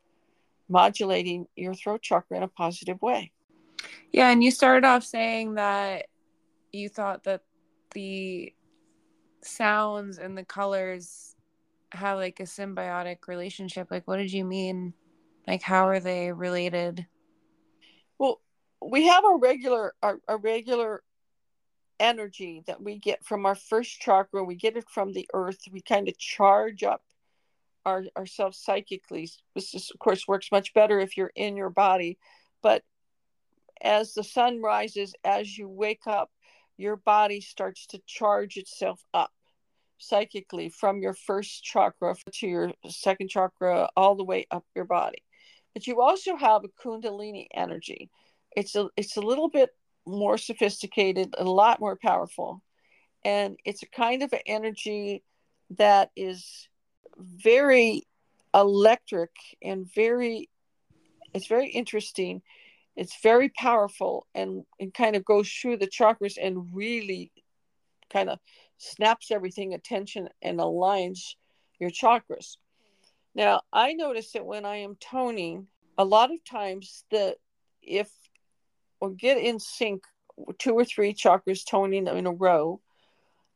[0.67, 3.31] modulating your throat chakra in a positive way.
[4.11, 4.29] Yeah.
[4.29, 6.07] And you started off saying that
[6.73, 7.43] you thought that
[7.93, 8.53] the
[9.41, 11.35] sounds and the colors
[11.91, 13.89] have like a symbiotic relationship.
[13.91, 14.93] Like, what did you mean?
[15.47, 17.05] Like, how are they related?
[18.17, 18.41] Well,
[18.81, 21.03] we have a regular, a regular
[21.99, 25.59] energy that we get from our first chakra, we get it from the earth.
[25.71, 27.03] We kind of charge up
[27.85, 29.29] our, ourselves psychically.
[29.53, 32.17] This, is, of course, works much better if you're in your body.
[32.61, 32.83] But
[33.81, 36.31] as the sun rises, as you wake up,
[36.77, 39.31] your body starts to charge itself up
[39.99, 45.23] psychically from your first chakra to your second chakra, all the way up your body.
[45.73, 48.09] But you also have a Kundalini energy.
[48.55, 49.69] It's a, it's a little bit
[50.05, 52.61] more sophisticated, a lot more powerful.
[53.23, 55.23] And it's a kind of energy
[55.77, 56.67] that is
[57.17, 58.03] very
[58.53, 59.29] electric
[59.61, 60.49] and very
[61.33, 62.41] it's very interesting
[62.95, 67.31] it's very powerful and it kind of goes through the chakras and really
[68.11, 68.39] kind of
[68.79, 71.35] snaps everything attention and aligns
[71.79, 72.57] your chakras.
[73.35, 77.37] Now i notice that when i am toning a lot of times that
[77.81, 78.09] if
[78.99, 80.03] or get in sync
[80.57, 82.81] two or three chakras toning in a row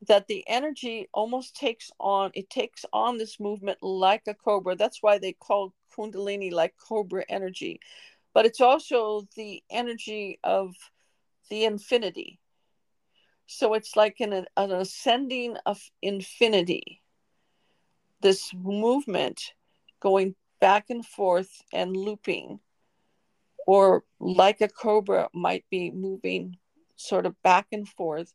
[0.07, 4.75] that the energy almost takes on it takes on this movement like a cobra.
[4.75, 7.79] That's why they call kundalini like cobra energy.
[8.33, 10.75] But it's also the energy of
[11.49, 12.39] the infinity
[13.53, 17.01] so it's like an, an ascending of infinity.
[18.21, 19.53] This movement
[19.99, 22.59] going back and forth and looping
[23.67, 26.57] or like a cobra might be moving
[26.95, 28.33] sort of back and forth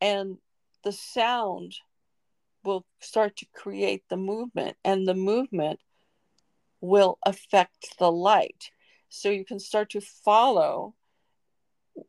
[0.00, 0.38] and
[0.84, 1.74] the sound
[2.64, 5.80] will start to create the movement and the movement
[6.80, 8.70] will affect the light.
[9.08, 10.94] So you can start to follow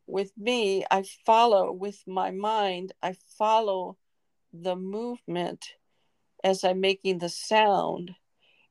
[0.06, 3.96] with me i follow with my mind i follow
[4.52, 5.74] the movement
[6.44, 8.14] as i'm making the sound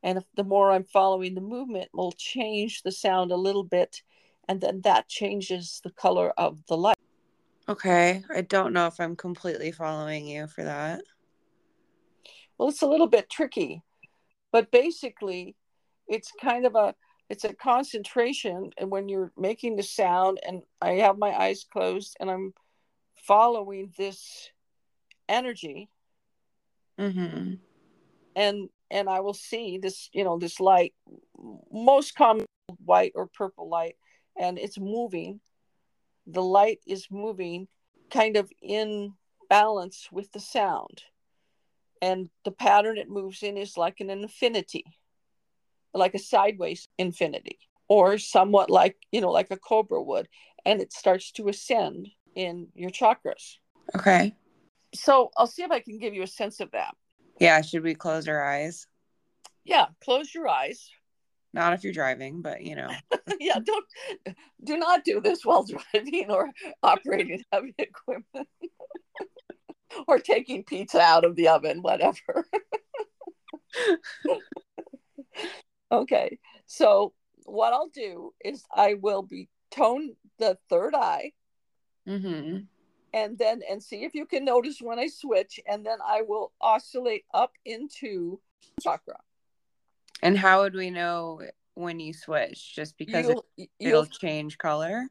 [0.04, 4.02] and if the more i'm following the movement will change the sound a little bit
[4.48, 6.98] and then that changes the color of the light
[7.70, 8.24] Okay.
[8.34, 11.02] I don't know if I'm completely following you for that.
[12.58, 13.84] Well, it's a little bit tricky,
[14.52, 15.56] but basically,
[16.08, 16.96] it's kind of a
[17.30, 22.16] it's a concentration and when you're making the sound and I have my eyes closed
[22.20, 22.54] and I'm
[23.16, 24.50] following this
[25.28, 25.90] energy
[27.00, 27.54] Mm-hmm.
[28.36, 30.96] and and I will see this, you know, this light,
[31.72, 32.46] most common
[32.84, 33.98] white or purple light,
[34.36, 35.42] and it's moving
[36.28, 37.68] the light is moving
[38.12, 39.14] kind of in
[39.50, 41.04] balance with the sound.
[42.02, 44.86] And the pattern it moves in is like an infinity,
[45.98, 50.28] like a sideways infinity, or somewhat like, you know, like a cobra would.
[50.66, 53.58] And it starts to ascend in your chakras.
[53.96, 54.36] Okay.
[54.94, 56.96] So I'll see if I can give you a sense of that.
[57.40, 57.62] Yeah.
[57.62, 58.88] Should we close our eyes?
[59.64, 59.88] Yeah.
[60.04, 60.90] Close your eyes.
[61.54, 62.90] Not if you're driving, but you know.
[63.40, 63.86] yeah, don't
[64.64, 66.52] do not do this while driving or
[66.84, 68.48] operating heavy equipment
[70.08, 72.46] or taking pizza out of the oven, whatever.
[75.92, 77.14] Okay, so
[77.46, 81.34] what I'll do is I will be tone the third eye.
[82.08, 82.60] Mm-hmm.
[83.14, 86.52] And then and see if you can notice when I switch, and then I will
[86.62, 88.40] oscillate up into
[88.82, 89.18] chakra.
[90.22, 91.42] And how would we know
[91.74, 92.76] when you switch?
[92.76, 95.08] Just because You'll- it, it'll change color?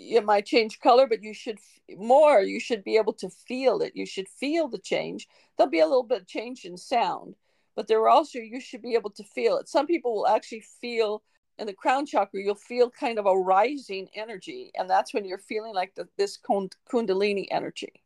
[0.00, 2.40] it might change color, but you should f- more.
[2.40, 3.92] You should be able to feel it.
[3.94, 5.28] You should feel the change.
[5.56, 7.34] There'll be a little bit of change in sound,
[7.80, 9.66] but there are also you should be able to feel it.
[9.66, 11.22] Some people will actually feel
[11.58, 12.42] in the crown chakra.
[12.42, 16.38] You'll feel kind of a rising energy, and that's when you're feeling like the, this
[16.38, 18.02] kundalini energy.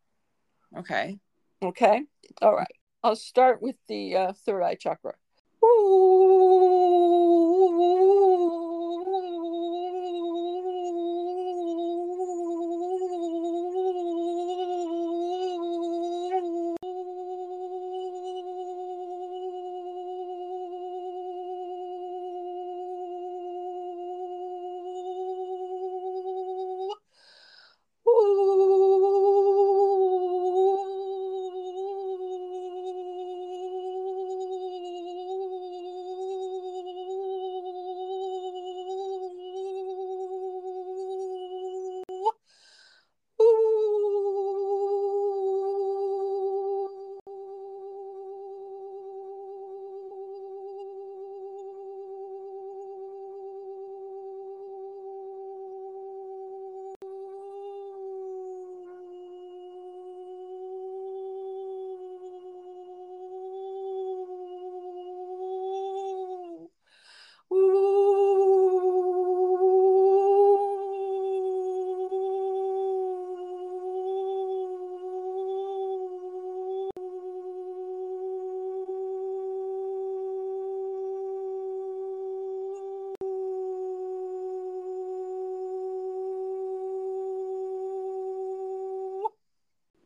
[0.78, 1.18] Okay.
[1.60, 2.04] Okay,
[2.40, 2.70] all right.
[3.02, 5.14] I'll start with the uh, third eye chakra.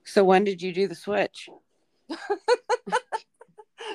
[0.09, 1.51] So when did you do the switch?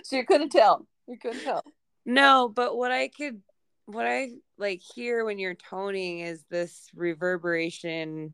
[0.03, 0.85] so you couldn't tell.
[1.07, 1.63] You couldn't tell.
[2.05, 3.41] No, but what I could
[3.85, 8.33] what I like hear when you're toning is this reverberation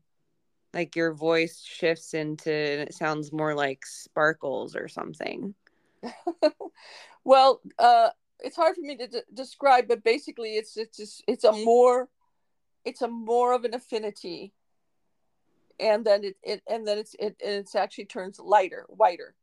[0.74, 5.54] like your voice shifts into and it sounds more like sparkles or something.
[7.24, 8.10] well, uh
[8.40, 12.08] it's hard for me to d- describe but basically it's it's just, it's a more
[12.84, 14.52] it's a more of an infinity
[15.80, 19.34] and then it, it and then it's it it's actually turns lighter whiter.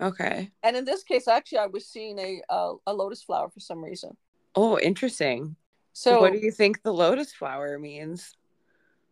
[0.00, 0.50] Okay.
[0.62, 3.84] And in this case actually i was seeing a a, a lotus flower for some
[3.84, 4.16] reason.
[4.54, 5.56] Oh interesting.
[5.92, 8.34] So what do you think the lotus flower means?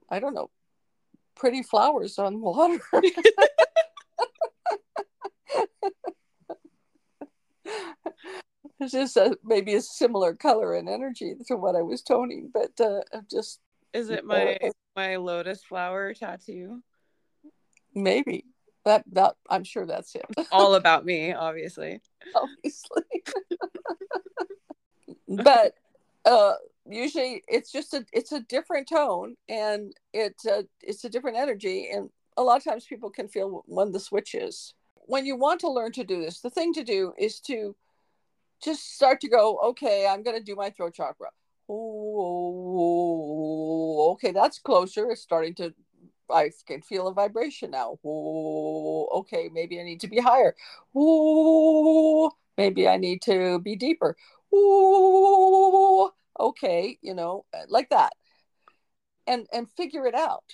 [0.08, 0.50] I don't know.
[1.34, 2.80] Pretty flowers on water.
[8.80, 12.80] It's just a, maybe a similar color and energy to what I was toning, but
[12.80, 13.00] uh,
[13.30, 13.60] just
[13.92, 16.82] is it my uh, my lotus flower tattoo?
[17.94, 18.44] Maybe
[18.84, 20.26] that that I'm sure that's it.
[20.52, 22.00] All about me, obviously.
[22.34, 23.02] Obviously,
[25.28, 25.74] but
[26.24, 26.54] uh,
[26.88, 31.90] usually it's just a it's a different tone and it's a it's a different energy,
[31.92, 34.74] and a lot of times people can feel when the switch is.
[35.06, 37.74] When you want to learn to do this, the thing to do is to
[38.62, 41.30] just start to go, okay, I'm going to do my throat chakra.
[41.72, 43.12] Oh,
[44.12, 45.10] okay, that's closer.
[45.10, 45.72] It's starting to,
[46.30, 47.98] I can feel a vibration now.
[48.04, 50.56] Oh, okay, maybe I need to be higher.
[50.94, 54.16] Oh, maybe I need to be deeper.
[54.52, 58.14] Oh, okay, you know, uh, like that.
[59.26, 60.44] And and figure it out.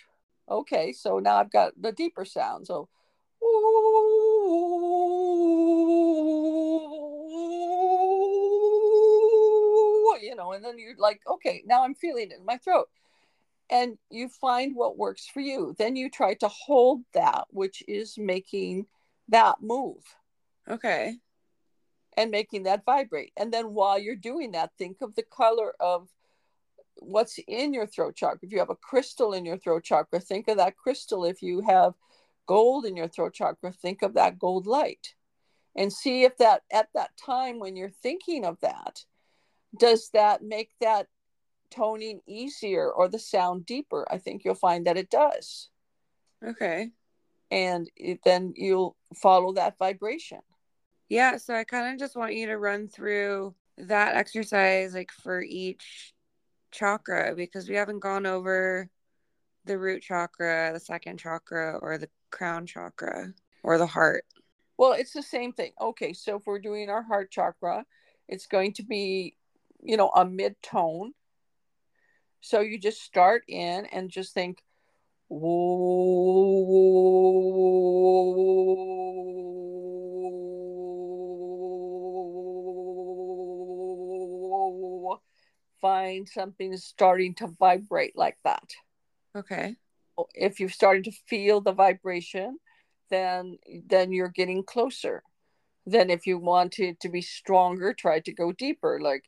[0.51, 2.67] Okay, so now I've got the deeper sound.
[2.67, 2.89] So,
[3.41, 5.16] you
[10.57, 12.89] and then you're like, okay, now I'm feeling it in my throat.
[13.71, 15.75] And you find what works for you.
[15.79, 18.87] Then you try to hold that, which is making
[19.29, 20.03] that move.
[20.69, 21.17] Okay.
[22.17, 23.33] And making that vibrate.
[23.37, 26.09] And then while you're doing that, think of the color of
[26.99, 28.39] what's in your throat chakra.
[28.43, 31.25] If you have a crystal in your throat chakra, think of that crystal.
[31.25, 31.95] If you have
[32.47, 35.15] gold in your throat chakra, think of that gold light.
[35.75, 39.05] And see if that at that time when you're thinking of that,
[39.77, 41.07] does that make that
[41.71, 44.07] toning easier or the sound deeper?
[44.11, 45.71] I think you'll find that it does.
[46.45, 46.91] Okay.
[47.51, 50.41] And it, then you'll follow that vibration.
[51.09, 51.37] Yeah.
[51.37, 56.15] So I kind of just want you to run through that exercise like for each
[56.71, 58.89] chakra because we haven't gone over
[59.65, 64.25] the root chakra, the second chakra, or the crown chakra, or the heart.
[64.79, 65.73] Well, it's the same thing.
[65.81, 67.85] Okay, so if we're doing our heart chakra,
[68.29, 69.37] it's going to be
[69.87, 71.13] you know, a mid tone.
[72.41, 74.59] So you just start in and just think,
[85.81, 88.71] find something starting to vibrate like that.
[89.35, 89.77] Okay.
[90.35, 92.59] If you're starting to feel the vibration,
[93.11, 95.23] then then you're getting closer.
[95.85, 98.99] Then if you want it to be stronger, try to go deeper.
[99.01, 99.25] Like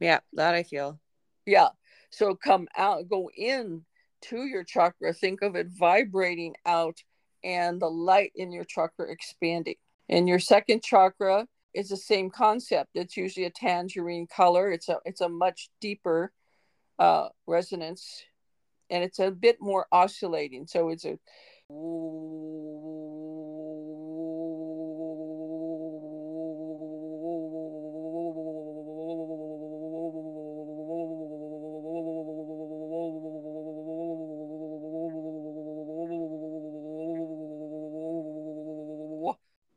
[0.00, 1.00] yeah, that I feel.
[1.46, 1.68] Yeah.
[2.10, 3.84] So come out, go in
[4.22, 7.02] to your chakra, think of it vibrating out
[7.42, 9.74] and the light in your chakra expanding.
[10.08, 12.90] And your second chakra, is the same concept.
[12.94, 14.70] It's usually a tangerine color.
[14.70, 16.32] It's a it's a much deeper
[16.98, 18.22] uh, resonance
[18.90, 20.66] and it's a bit more oscillating.
[20.66, 21.18] So it's a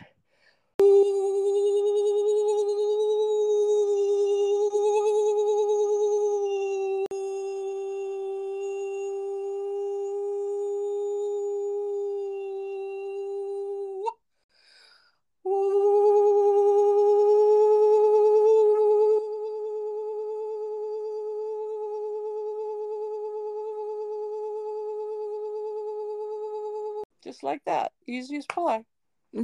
[27.40, 27.92] Just like that.
[28.06, 28.84] Easy as pie.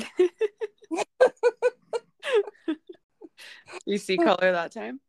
[3.87, 5.01] you see color that time?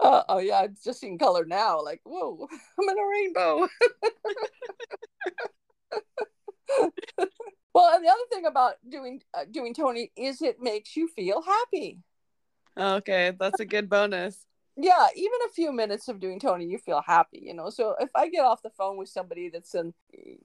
[0.00, 1.80] Uh, oh yeah, I've just seen color now.
[1.80, 2.48] Like, whoa,
[2.80, 3.68] I'm in a rainbow.
[7.72, 11.40] well, and the other thing about doing uh, doing toning is it makes you feel
[11.40, 12.00] happy.
[12.76, 14.44] Okay, that's a good bonus.
[14.76, 17.68] Yeah, even a few minutes of doing toning you feel happy, you know.
[17.68, 19.92] So if I get off the phone with somebody that's in,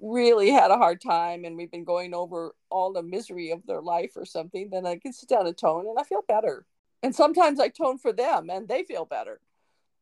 [0.02, 3.82] really had a hard time and we've been going over all the misery of their
[3.82, 6.66] life or something, then I can sit down and tone and I feel better.
[7.04, 9.40] And sometimes I tone for them and they feel better.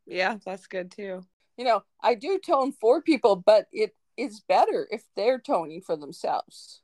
[0.08, 1.24] Yeah, that's good too.
[1.58, 5.96] You know, I do tone for people, but it is better if they're toning for
[5.96, 6.82] themselves.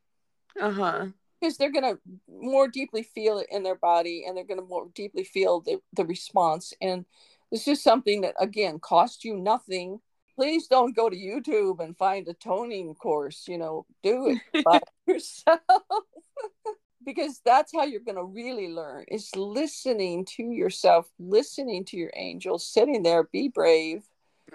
[0.60, 1.06] Uh huh.
[1.39, 4.66] Because they're going to more deeply feel it in their body and they're going to
[4.66, 6.72] more deeply feel the, the response.
[6.80, 7.06] And
[7.52, 9.99] this is something that, again, costs you nothing.
[10.36, 13.45] Please don't go to YouTube and find a toning course.
[13.47, 15.60] You know, do it by yourself.
[17.06, 22.12] because that's how you're going to really learn is listening to yourself listening to your
[22.16, 24.04] angels sitting there be brave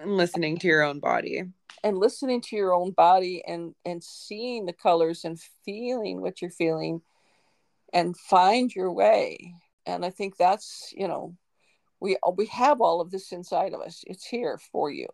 [0.00, 1.42] and listening to your own body
[1.82, 6.50] and listening to your own body and and seeing the colors and feeling what you're
[6.50, 7.00] feeling
[7.92, 9.54] and find your way
[9.86, 11.34] and i think that's you know
[12.00, 15.08] we we have all of this inside of us it's here for you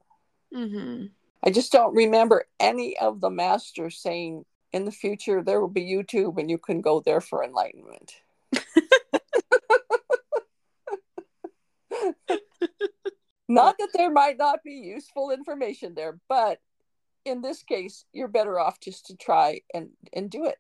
[0.55, 1.07] mm-hmm.
[1.45, 5.83] i just don't remember any of the masters saying in the future there will be
[5.85, 8.14] YouTube and you can go there for enlightenment.
[13.49, 16.59] not that there might not be useful information there, but
[17.24, 20.59] in this case, you're better off just to try and and do it.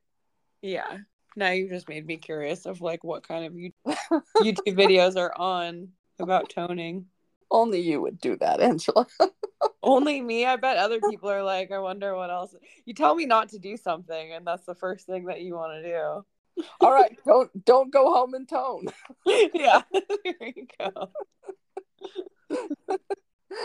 [0.60, 0.98] Yeah.
[1.34, 3.52] Now you just made me curious of like what kind of
[4.36, 5.88] YouTube videos are on
[6.22, 7.06] about toning.
[7.50, 9.06] Only you would do that, Angela.
[9.82, 10.46] Only me.
[10.46, 12.54] I bet other people are like, I wonder what else.
[12.86, 15.82] You tell me not to do something, and that's the first thing that you want
[15.82, 16.64] to do.
[16.80, 18.86] All right, don't don't go home and tone.
[19.26, 21.10] yeah, here you go.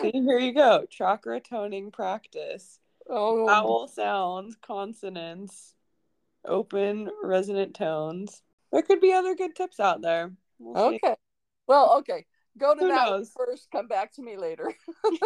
[0.02, 0.86] here you go.
[0.90, 2.80] Chakra toning practice.
[3.10, 5.76] Oh, vowel sounds, consonants,
[6.46, 8.42] open resonant tones.
[8.72, 10.34] There could be other good tips out there.
[10.60, 11.00] We'll okay.
[11.04, 11.14] See.
[11.68, 12.26] Well, okay.
[12.58, 13.32] Go to Who that knows?
[13.36, 13.70] first.
[13.72, 14.74] Come back to me later.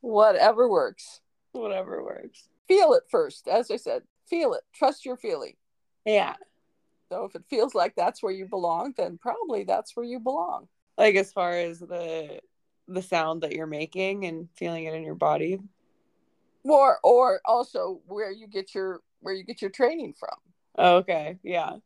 [0.00, 1.20] Whatever works.
[1.52, 2.48] Whatever works.
[2.68, 3.48] Feel it first.
[3.48, 4.62] As I said, feel it.
[4.74, 5.54] Trust your feeling.
[6.04, 6.34] Yeah.
[7.10, 10.68] So if it feels like that's where you belong, then probably that's where you belong.
[10.96, 12.40] Like as far as the
[12.86, 15.58] the sound that you're making and feeling it in your body.
[16.64, 20.36] Or or also where you get your where you get your training from.
[20.76, 21.38] Oh, okay.
[21.42, 21.76] Yeah.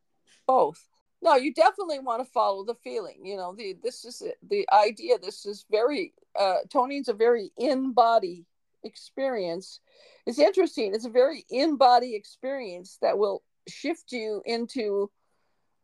[0.47, 0.87] Both
[1.23, 5.19] no you definitely want to follow the feeling you know the this is the idea
[5.19, 8.47] this is very uh toning's a very in body
[8.85, 9.81] experience.
[10.27, 15.11] It's interesting it's a very in body experience that will shift you into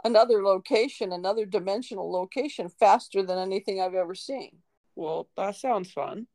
[0.04, 4.58] another location another dimensional location faster than anything i've ever seen.
[4.96, 6.26] Well that sounds fun.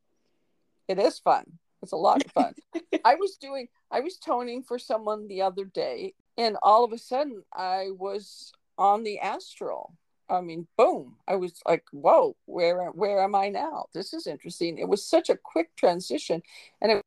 [0.88, 1.44] It is fun.
[1.82, 2.54] It's a lot of fun.
[3.04, 6.98] I was doing i was toning for someone the other day and all of a
[6.98, 9.94] sudden i was on the astral.
[10.28, 11.16] I mean, boom!
[11.28, 13.86] I was like, "Whoa, where where am I now?
[13.94, 16.42] This is interesting." It was such a quick transition,
[16.80, 17.04] and it was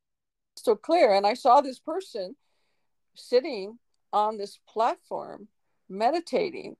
[0.56, 1.12] so clear.
[1.14, 2.36] And I saw this person
[3.16, 3.78] sitting
[4.12, 5.48] on this platform
[5.88, 6.76] meditating,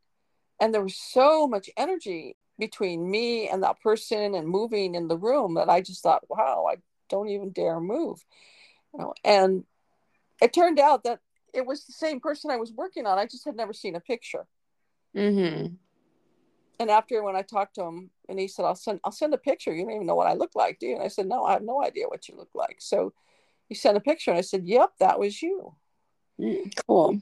[0.60, 5.18] and there was so much energy between me and that person and moving in the
[5.18, 6.76] room that I just thought, "Wow, I
[7.08, 8.24] don't even dare move."
[8.92, 9.64] You know, and
[10.42, 11.20] it turned out that
[11.54, 13.18] it was the same person I was working on.
[13.18, 14.46] I just had never seen a picture.
[15.16, 15.74] Mm-hmm.
[16.80, 19.38] And after when I talked to him, and he said, "I'll send I'll send a
[19.38, 19.72] picture.
[19.72, 21.52] You don't even know what I look like, do you?" And I said, "No, I
[21.52, 23.12] have no idea what you look like." So
[23.68, 25.74] he sent a picture, and I said, "Yep, that was you."
[26.40, 27.20] Mm, cool.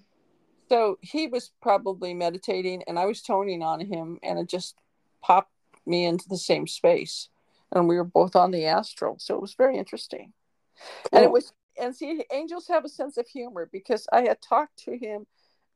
[0.68, 4.76] So he was probably meditating, and I was toning on him, and it just
[5.20, 5.52] popped
[5.84, 7.28] me into the same space,
[7.70, 9.16] and we were both on the astral.
[9.18, 10.32] So it was very interesting,
[10.76, 11.10] cool.
[11.12, 11.52] and it was.
[11.80, 15.26] And see, angels have a sense of humor because I had talked to him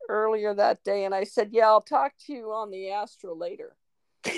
[0.09, 3.75] earlier that day, and I said, "Yeah, I'll talk to you on the astral later."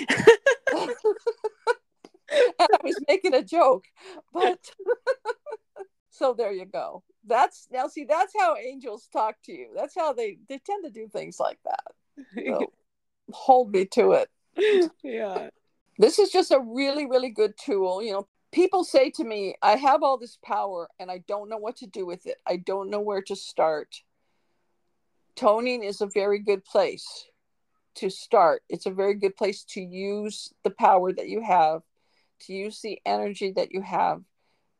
[2.60, 3.84] I was making a joke,
[4.32, 4.58] but
[6.10, 7.02] so there you go.
[7.26, 9.70] That's now see that's how angels talk to you.
[9.74, 11.84] That's how they they tend to do things like that.
[12.36, 12.72] So,
[13.32, 14.90] hold me to it.
[15.02, 15.48] Yeah.
[15.98, 18.28] This is just a really really good tool, you know.
[18.52, 21.86] People say to me, I have all this power and I don't know what to
[21.86, 22.38] do with it.
[22.48, 23.94] I don't know where to start.
[25.40, 27.30] Toning is a very good place
[27.94, 28.62] to start.
[28.68, 31.80] It's a very good place to use the power that you have,
[32.40, 34.20] to use the energy that you have,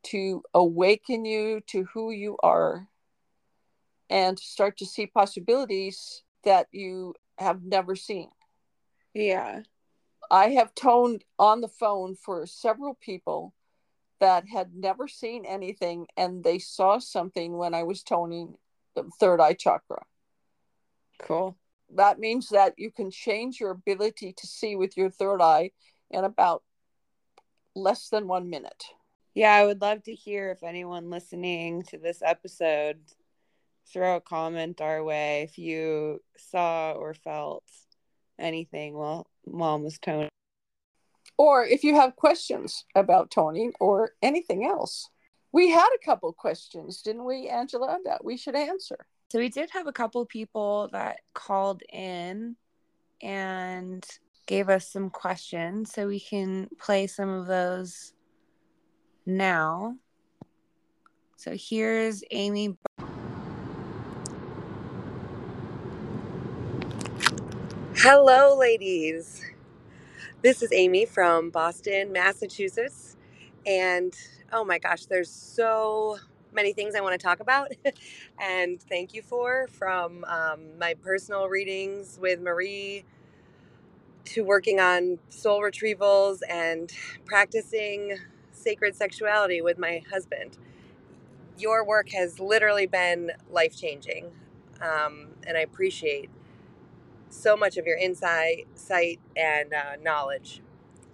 [0.08, 2.86] to awaken you to who you are,
[4.10, 8.28] and start to see possibilities that you have never seen.
[9.14, 9.62] Yeah.
[10.30, 13.54] I have toned on the phone for several people
[14.18, 18.56] that had never seen anything and they saw something when I was toning
[18.94, 20.02] the third eye chakra.
[21.22, 21.56] Cool
[21.96, 25.70] that means that you can change your ability to see with your third eye
[26.10, 26.62] in about
[27.74, 28.84] less than one minute.
[29.34, 32.98] Yeah, I would love to hear if anyone listening to this episode
[33.92, 37.64] throw a comment our way if you saw or felt
[38.38, 40.28] anything while mom was toning.
[41.36, 45.08] Or if you have questions about toning or anything else.
[45.52, 49.06] We had a couple questions, didn't we, Angela, that we should answer.
[49.30, 52.56] So we did have a couple people that called in
[53.22, 54.04] and
[54.46, 55.92] gave us some questions.
[55.92, 58.12] So we can play some of those
[59.24, 59.94] now.
[61.36, 62.76] So here's Amy.
[67.98, 69.44] Hello, ladies.
[70.42, 73.16] This is Amy from Boston, Massachusetts.
[73.64, 74.12] And
[74.52, 76.18] oh my gosh, there's so
[76.52, 77.72] many things I want to talk about
[78.40, 83.04] and thank you for from um, my personal readings with Marie
[84.26, 86.92] to working on soul retrievals and
[87.24, 88.18] practicing
[88.52, 90.58] sacred sexuality with my husband.
[91.58, 94.26] Your work has literally been life changing,
[94.80, 96.30] um, and I appreciate
[97.30, 100.62] so much of your insight, sight, and uh, knowledge.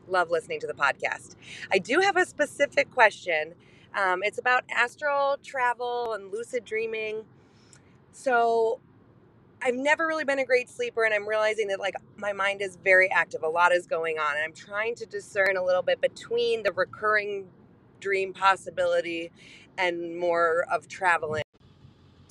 [0.09, 1.37] Love listening to the podcast.
[1.73, 3.55] I do have a specific question
[3.97, 7.25] um, it's about astral travel and lucid dreaming.
[8.13, 8.81] So
[9.63, 12.79] I've never really been a great sleeper, and I'm realizing that like my mind is
[12.85, 13.43] very active.
[13.43, 16.73] A lot is going on, and I'm trying to discern a little bit between the
[16.73, 17.49] recurring
[18.01, 19.33] dream possibility
[19.79, 21.43] and more of traveling.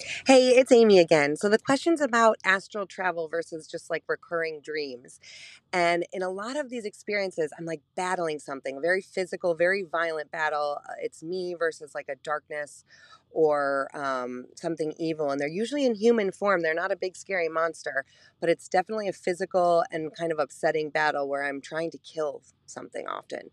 [0.08, 1.36] Hey, it's Amy again.
[1.36, 5.20] So the question's about astral travel versus just like recurring dreams.
[5.74, 10.32] And in a lot of these experiences, I'm like battling something, very physical, very violent
[10.32, 10.80] battle.
[10.88, 12.84] Uh, it's me versus like a darkness
[13.32, 15.32] or um, something evil.
[15.32, 16.62] And they're usually in human form.
[16.62, 18.06] They're not a big, scary monster,
[18.40, 22.42] but it's definitely a physical and kind of upsetting battle where I'm trying to kill
[22.68, 23.50] something often.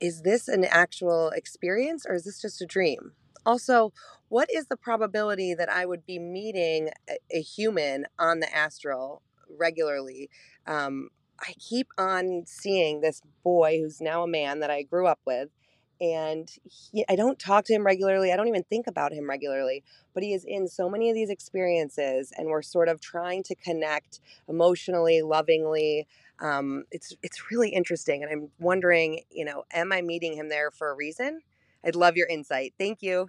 [0.00, 3.12] Is this an actual experience or is this just a dream?
[3.46, 3.92] Also,
[4.28, 9.22] what is the probability that I would be meeting a, a human on the astral
[9.58, 10.30] regularly?
[10.66, 11.10] Um,
[11.40, 15.50] I keep on seeing this boy who's now a man that I grew up with,
[16.00, 18.32] and he, I don't talk to him regularly.
[18.32, 19.82] I don't even think about him regularly,
[20.14, 23.54] but he is in so many of these experiences, and we're sort of trying to
[23.54, 26.06] connect emotionally, lovingly.
[26.40, 30.70] Um, it's it's really interesting, and I'm wondering, you know, am I meeting him there
[30.70, 31.40] for a reason?
[31.84, 32.74] I'd love your insight.
[32.78, 33.28] Thank you.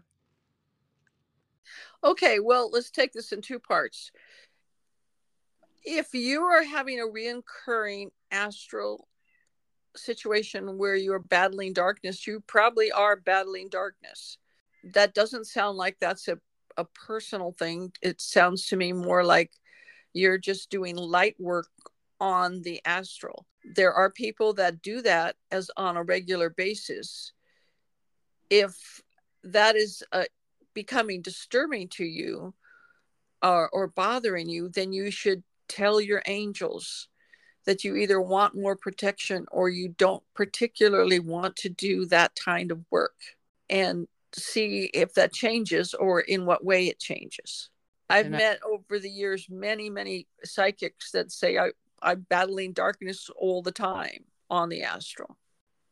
[2.03, 4.11] Okay, well, let's take this in two parts.
[5.83, 9.07] If you are having a reoccurring astral
[9.95, 14.37] situation where you're battling darkness, you probably are battling darkness.
[14.93, 16.37] That doesn't sound like that's a,
[16.77, 17.91] a personal thing.
[18.01, 19.51] It sounds to me more like
[20.13, 21.67] you're just doing light work
[22.19, 23.45] on the astral.
[23.75, 27.33] There are people that do that as on a regular basis.
[28.49, 29.01] If
[29.43, 30.25] that is a,
[30.77, 32.53] becoming disturbing to you
[33.41, 37.07] or, or bothering you, then you should tell your angels
[37.65, 42.71] that you either want more protection or you don't particularly want to do that kind
[42.71, 43.15] of work
[43.71, 47.71] and see if that changes or in what way it changes.
[48.07, 51.71] I've met over the years many, many psychics that say I,
[52.03, 55.39] I'm battling darkness all the time on the astral.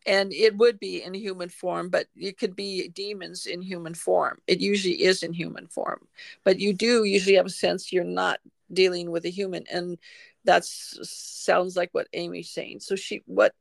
[0.05, 4.39] And it would be in human form, but it could be demons in human form.
[4.45, 6.07] It usually is in human form.
[6.43, 8.39] But you do usually have a sense you're not
[8.71, 9.65] dealing with a human.
[9.71, 9.97] And
[10.43, 12.81] that sounds like what Amy's saying.
[12.81, 13.53] So she what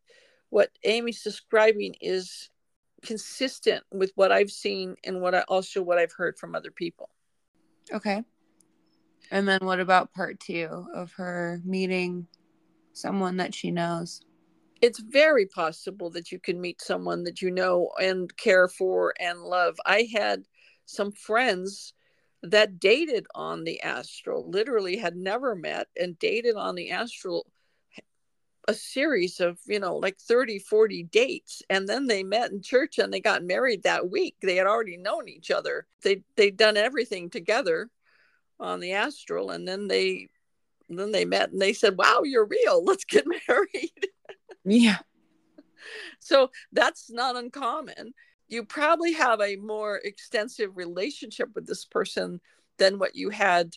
[0.51, 2.51] what Amy's describing is
[3.03, 7.11] consistent with what I've seen and what I also what I've heard from other people.
[7.93, 8.23] Okay.
[9.31, 12.27] And then what about part two of her meeting
[12.93, 14.21] someone that she knows?
[14.81, 19.41] It's very possible that you can meet someone that you know and care for and
[19.41, 19.77] love.
[19.87, 20.45] I had
[20.85, 21.95] some friends
[22.43, 27.47] that dated on the astral, literally had never met and dated on the astral
[28.67, 31.63] a series of you know like 30 40 dates.
[31.69, 34.37] And then they met in church and they got married that week.
[34.43, 35.87] They had already known each other.
[36.03, 37.91] They they'd done everything together
[38.61, 40.29] on the astral and then they
[40.89, 42.85] then they met and they said wow you're real.
[42.87, 44.09] Let's get married
[44.65, 44.99] yeah.
[46.21, 48.15] So that's not uncommon.
[48.49, 52.41] You probably have a more extensive relationship with this person
[52.79, 53.75] than what you had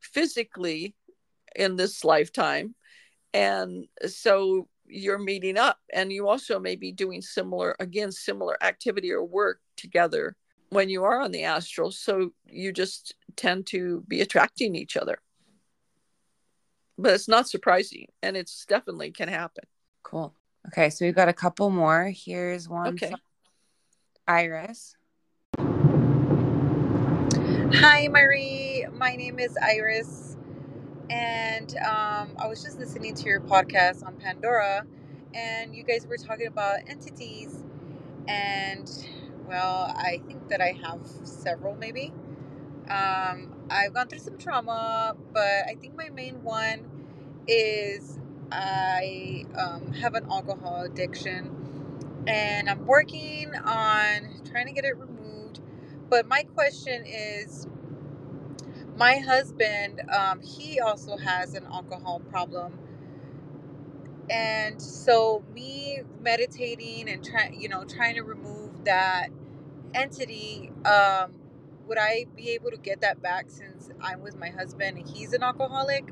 [0.00, 0.94] physically
[1.56, 2.74] in this lifetime.
[3.32, 9.10] And so you're meeting up and you also may be doing similar again similar activity
[9.10, 10.36] or work together
[10.68, 11.90] when you are on the astral.
[11.90, 15.18] So you just tend to be attracting each other.
[16.96, 19.64] But it's not surprising and it's definitely can happen
[20.04, 20.32] cool.
[20.68, 22.12] Okay so we've got a couple more.
[22.14, 23.14] Here's one okay.
[24.28, 24.94] iris.
[27.74, 28.86] Hi marie.
[28.92, 30.36] My name is iris.
[31.10, 34.86] And um, I was just listening to your podcast on Pandora,
[35.34, 37.62] and you guys were talking about entities,
[38.26, 38.90] and
[39.46, 42.12] well, I think that I have several maybe.
[42.88, 46.86] Um, I've gone through some trauma, but I think my main one
[47.46, 48.18] is
[48.52, 51.68] I um, have an alcohol addiction,
[52.26, 55.60] and I'm working on trying to get it removed.
[56.10, 57.68] But my question is
[58.96, 62.78] my husband um, he also has an alcohol problem
[64.30, 69.28] and so me meditating and trying you know trying to remove that
[69.94, 71.32] entity um,
[71.88, 75.32] would i be able to get that back since i'm with my husband and he's
[75.34, 76.10] an alcoholic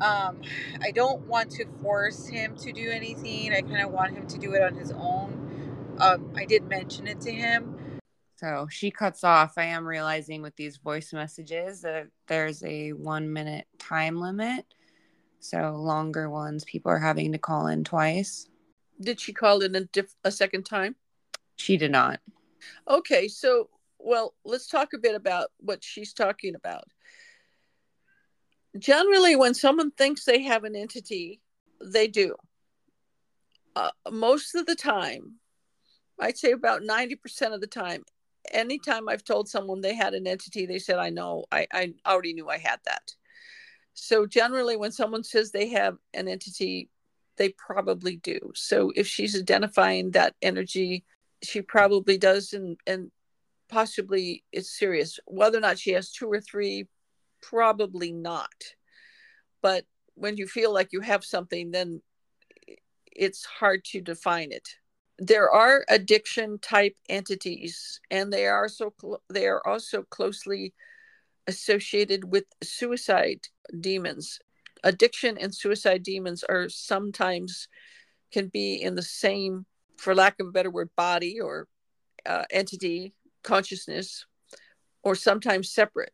[0.00, 0.40] um,
[0.82, 4.38] i don't want to force him to do anything i kind of want him to
[4.38, 7.78] do it on his own um, i did mention it to him
[8.38, 9.54] so she cuts off.
[9.58, 14.64] I am realizing with these voice messages that there's a one minute time limit.
[15.40, 18.48] So longer ones, people are having to call in twice.
[19.00, 20.94] Did she call in a, diff- a second time?
[21.56, 22.20] She did not.
[22.88, 26.84] Okay, so well, let's talk a bit about what she's talking about.
[28.78, 31.40] Generally, when someone thinks they have an entity,
[31.82, 32.34] they do.
[33.76, 35.34] Uh, most of the time,
[36.20, 38.02] I'd say about 90% of the time,
[38.50, 42.34] anytime I've told someone they had an entity, they said, I know, I, I already
[42.34, 43.14] knew I had that.
[43.94, 46.88] So generally, when someone says they have an entity,
[47.36, 48.52] they probably do.
[48.54, 51.04] So if she's identifying that energy,
[51.42, 53.10] she probably does, and, and
[53.68, 55.18] possibly it's serious.
[55.26, 56.88] Whether or not she has two or three,
[57.40, 58.74] probably not.
[59.62, 59.84] But
[60.14, 62.02] when you feel like you have something, then
[63.06, 64.68] it's hard to define it.
[65.18, 70.74] There are addiction type entities and they are so cl- they are also closely
[71.48, 73.40] associated with suicide
[73.80, 74.38] demons.
[74.84, 77.68] Addiction and suicide demons are sometimes
[78.30, 79.66] can be in the same
[79.96, 81.66] for lack of a better word body or
[82.26, 84.26] uh, entity consciousness
[85.02, 86.12] or sometimes separate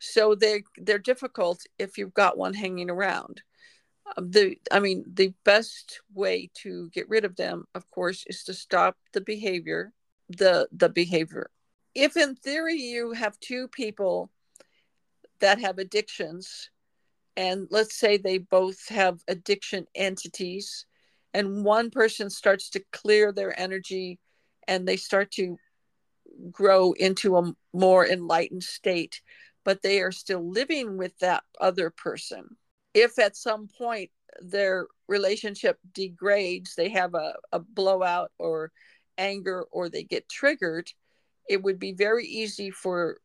[0.00, 3.42] so they they're difficult if you've got one hanging around.
[4.16, 8.42] Um, the i mean the best way to get rid of them of course is
[8.44, 9.92] to stop the behavior
[10.30, 11.50] the the behavior.
[11.94, 14.30] If in theory you have two people
[15.40, 16.70] that have addictions
[17.36, 20.86] and let's say they both have addiction entities
[21.34, 24.18] and one person starts to clear their energy
[24.68, 25.58] and they start to
[26.50, 29.20] grow into a more enlightened state
[29.64, 32.56] but they are still living with that other person
[32.94, 38.72] if at some point their relationship degrades, they have a, a blowout or
[39.18, 40.90] anger or they get triggered,
[41.48, 43.18] it would be very easy for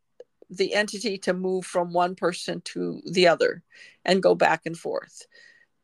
[0.49, 3.63] the entity to move from one person to the other
[4.03, 5.25] and go back and forth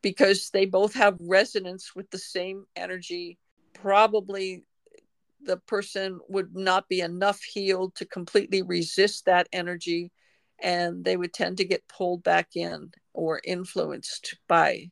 [0.02, 3.38] because they both have resonance with the same energy.
[3.74, 4.64] Probably
[5.44, 10.12] the person would not be enough healed to completely resist that energy
[10.62, 14.90] and they would tend to get pulled back in or influenced by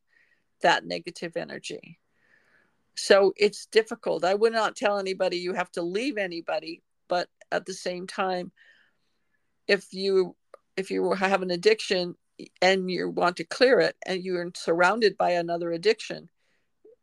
[0.62, 1.98] that negative energy.
[2.96, 4.24] So it's difficult.
[4.24, 8.52] I would not tell anybody you have to leave anybody, but at the same time,
[9.66, 10.36] if you
[10.76, 12.16] if you have an addiction
[12.60, 16.28] and you want to clear it and you're surrounded by another addiction,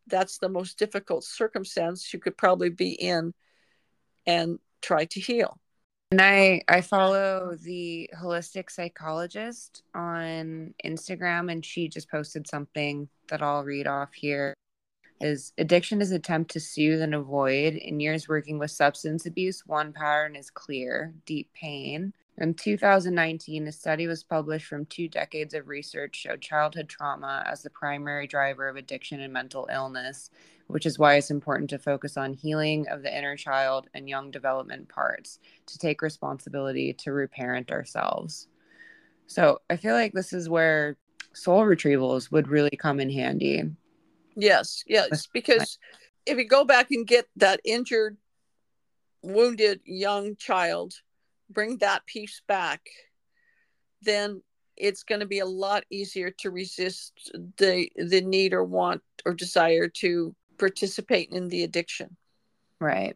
[0.07, 3.34] that's the most difficult circumstance you could probably be in
[4.26, 5.59] and try to heal.
[6.12, 13.41] And I I follow the holistic psychologist on Instagram and she just posted something that
[13.41, 14.53] I'll read off here.
[15.20, 17.74] Is addiction is attempt to soothe and avoid.
[17.74, 22.14] In years working with substance abuse, one pattern is clear, deep pain.
[22.40, 27.64] In 2019, a study was published from two decades of research showed childhood trauma as
[27.64, 30.30] the primary driver of addiction and mental illness,
[30.68, 34.30] which is why it's important to focus on healing of the inner child and young
[34.30, 38.48] development parts to take responsibility to reparent ourselves.
[39.26, 40.96] So I feel like this is where
[41.34, 43.64] soul retrievals would really come in handy.
[44.36, 45.80] Yes, yes, because
[46.28, 48.18] if you go back and get that injured,
[49.24, 50.94] wounded young child
[51.50, 52.82] bring that piece back,
[54.02, 54.41] then
[54.76, 59.34] it's going to be a lot easier to resist the the need or want or
[59.34, 62.16] desire to participate in the addiction.
[62.80, 63.16] Right.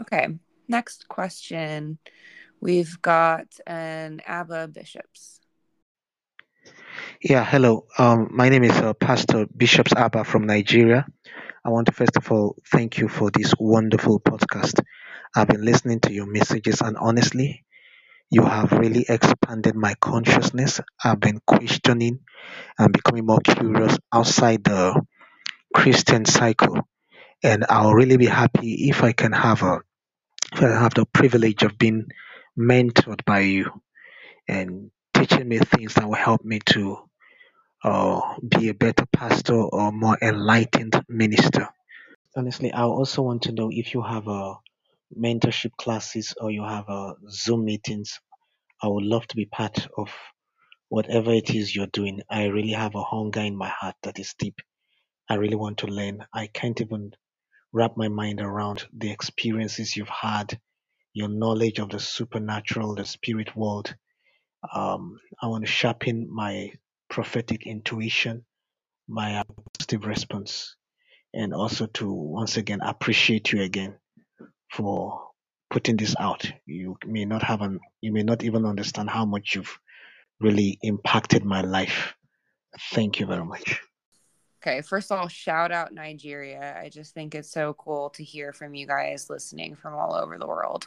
[0.00, 0.28] Okay.
[0.68, 1.98] Next question.
[2.60, 5.40] We've got an Abba Bishops.
[7.20, 7.86] Yeah, hello.
[7.98, 11.06] Um, my name is uh, Pastor Bishops Abba from Nigeria.
[11.64, 14.82] I want to first of all thank you for this wonderful podcast.
[15.34, 17.64] I've been listening to your messages, and honestly,
[18.30, 20.80] you have really expanded my consciousness.
[21.02, 22.20] I've been questioning
[22.78, 25.00] and becoming more curious outside the
[25.74, 26.86] Christian cycle.
[27.42, 29.80] And I'll really be happy if I can have a
[30.52, 32.06] if I have the privilege of being
[32.56, 33.70] mentored by you
[34.46, 36.98] and teaching me things that will help me to
[37.82, 38.20] uh,
[38.56, 41.68] be a better pastor or more enlightened minister.
[42.36, 44.54] Honestly, I also want to know if you have a
[45.18, 48.20] mentorship classes or you have a Zoom meetings.
[48.82, 50.10] I would love to be part of
[50.88, 52.22] whatever it is you're doing.
[52.30, 54.60] I really have a hunger in my heart that is deep.
[55.28, 56.24] I really want to learn.
[56.32, 57.12] I can't even
[57.72, 60.58] wrap my mind around the experiences you've had,
[61.14, 63.94] your knowledge of the supernatural, the spirit world.
[64.74, 66.72] Um, I want to sharpen my
[67.10, 68.44] prophetic intuition,
[69.08, 69.42] my
[69.78, 70.76] positive response,
[71.34, 73.96] and also to once again appreciate you again
[74.74, 75.28] for
[75.70, 76.50] putting this out.
[76.66, 79.78] You may not have an, you may not even understand how much you've
[80.40, 82.14] really impacted my life.
[82.92, 83.80] Thank you very much.
[84.62, 86.80] Okay, first of all, shout out Nigeria.
[86.80, 90.38] I just think it's so cool to hear from you guys listening from all over
[90.38, 90.86] the world.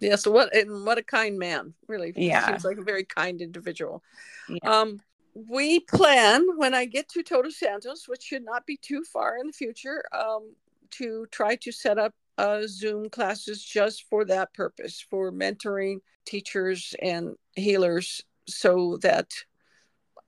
[0.00, 1.72] Yeah, so what and what a kind man.
[1.88, 2.46] Really yeah.
[2.46, 4.02] seems like a very kind individual.
[4.48, 4.70] Yeah.
[4.70, 5.00] Um
[5.34, 9.46] we plan when I get to Todos Santos, which should not be too far in
[9.46, 10.54] the future, um,
[10.92, 16.94] to try to set up uh, Zoom classes just for that purpose, for mentoring teachers
[17.00, 19.32] and healers, so that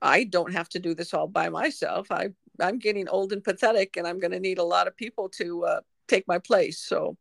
[0.01, 2.11] I don't have to do this all by myself.
[2.11, 2.29] I
[2.59, 5.65] I'm getting old and pathetic, and I'm going to need a lot of people to
[5.65, 6.79] uh, take my place.
[6.79, 7.17] So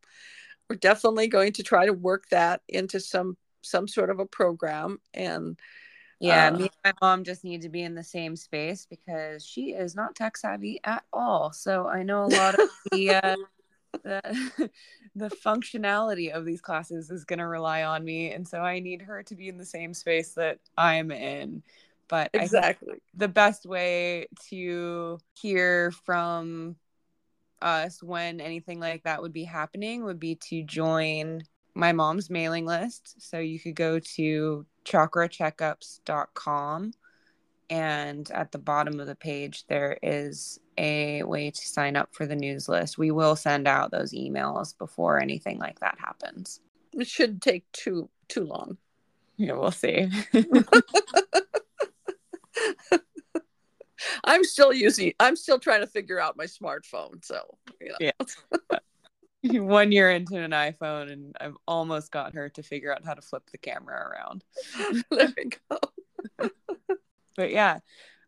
[0.68, 4.98] we're definitely going to try to work that into some some sort of a program
[5.14, 5.58] and
[6.20, 9.44] yeah, uh, me and my mom just need to be in the same space because
[9.44, 11.52] she is not tech savvy at all.
[11.52, 13.36] So I know a lot of the uh,
[14.02, 14.70] the,
[15.16, 19.02] the functionality of these classes is going to rely on me and so i need
[19.02, 21.62] her to be in the same space that i'm in.
[22.08, 22.94] But exactly.
[23.14, 26.76] the best way to hear from
[27.60, 31.42] us when anything like that would be happening would be to join
[31.74, 33.20] my mom's mailing list.
[33.20, 36.92] So you could go to chakracheckups.com
[37.70, 42.24] and at the bottom of the page there is a way to sign up for
[42.26, 42.96] the news list.
[42.96, 46.60] We will send out those emails before anything like that happens.
[46.94, 48.78] It should take too too long.
[49.36, 50.08] Yeah, we'll see.
[54.24, 57.24] I'm still using I'm still trying to figure out my smartphone.
[57.24, 57.96] So you know.
[58.00, 58.12] yeah.
[59.60, 63.22] One year into an iPhone and I've almost got her to figure out how to
[63.22, 64.44] flip the camera around.
[65.10, 66.50] there we go.
[67.36, 67.78] but yeah,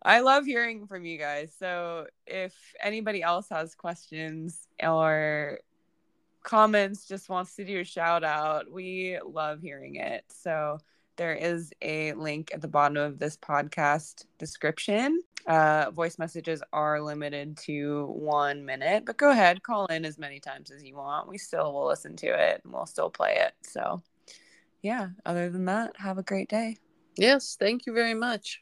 [0.03, 1.55] I love hearing from you guys.
[1.59, 5.61] So if anybody else has questions or
[6.43, 10.25] comments, just wants to do a shout out, we love hearing it.
[10.29, 10.79] So
[11.17, 15.21] there is a link at the bottom of this podcast description.
[15.47, 20.41] Uh, voice messages are limited to one minute, but go ahead, call in as many
[20.41, 21.29] times as you want.
[21.29, 23.53] We still will listen to it and we'll still play it.
[23.63, 24.03] So,
[24.81, 26.79] yeah, other than that, have a great day.
[27.17, 28.61] Yes, thank you very much.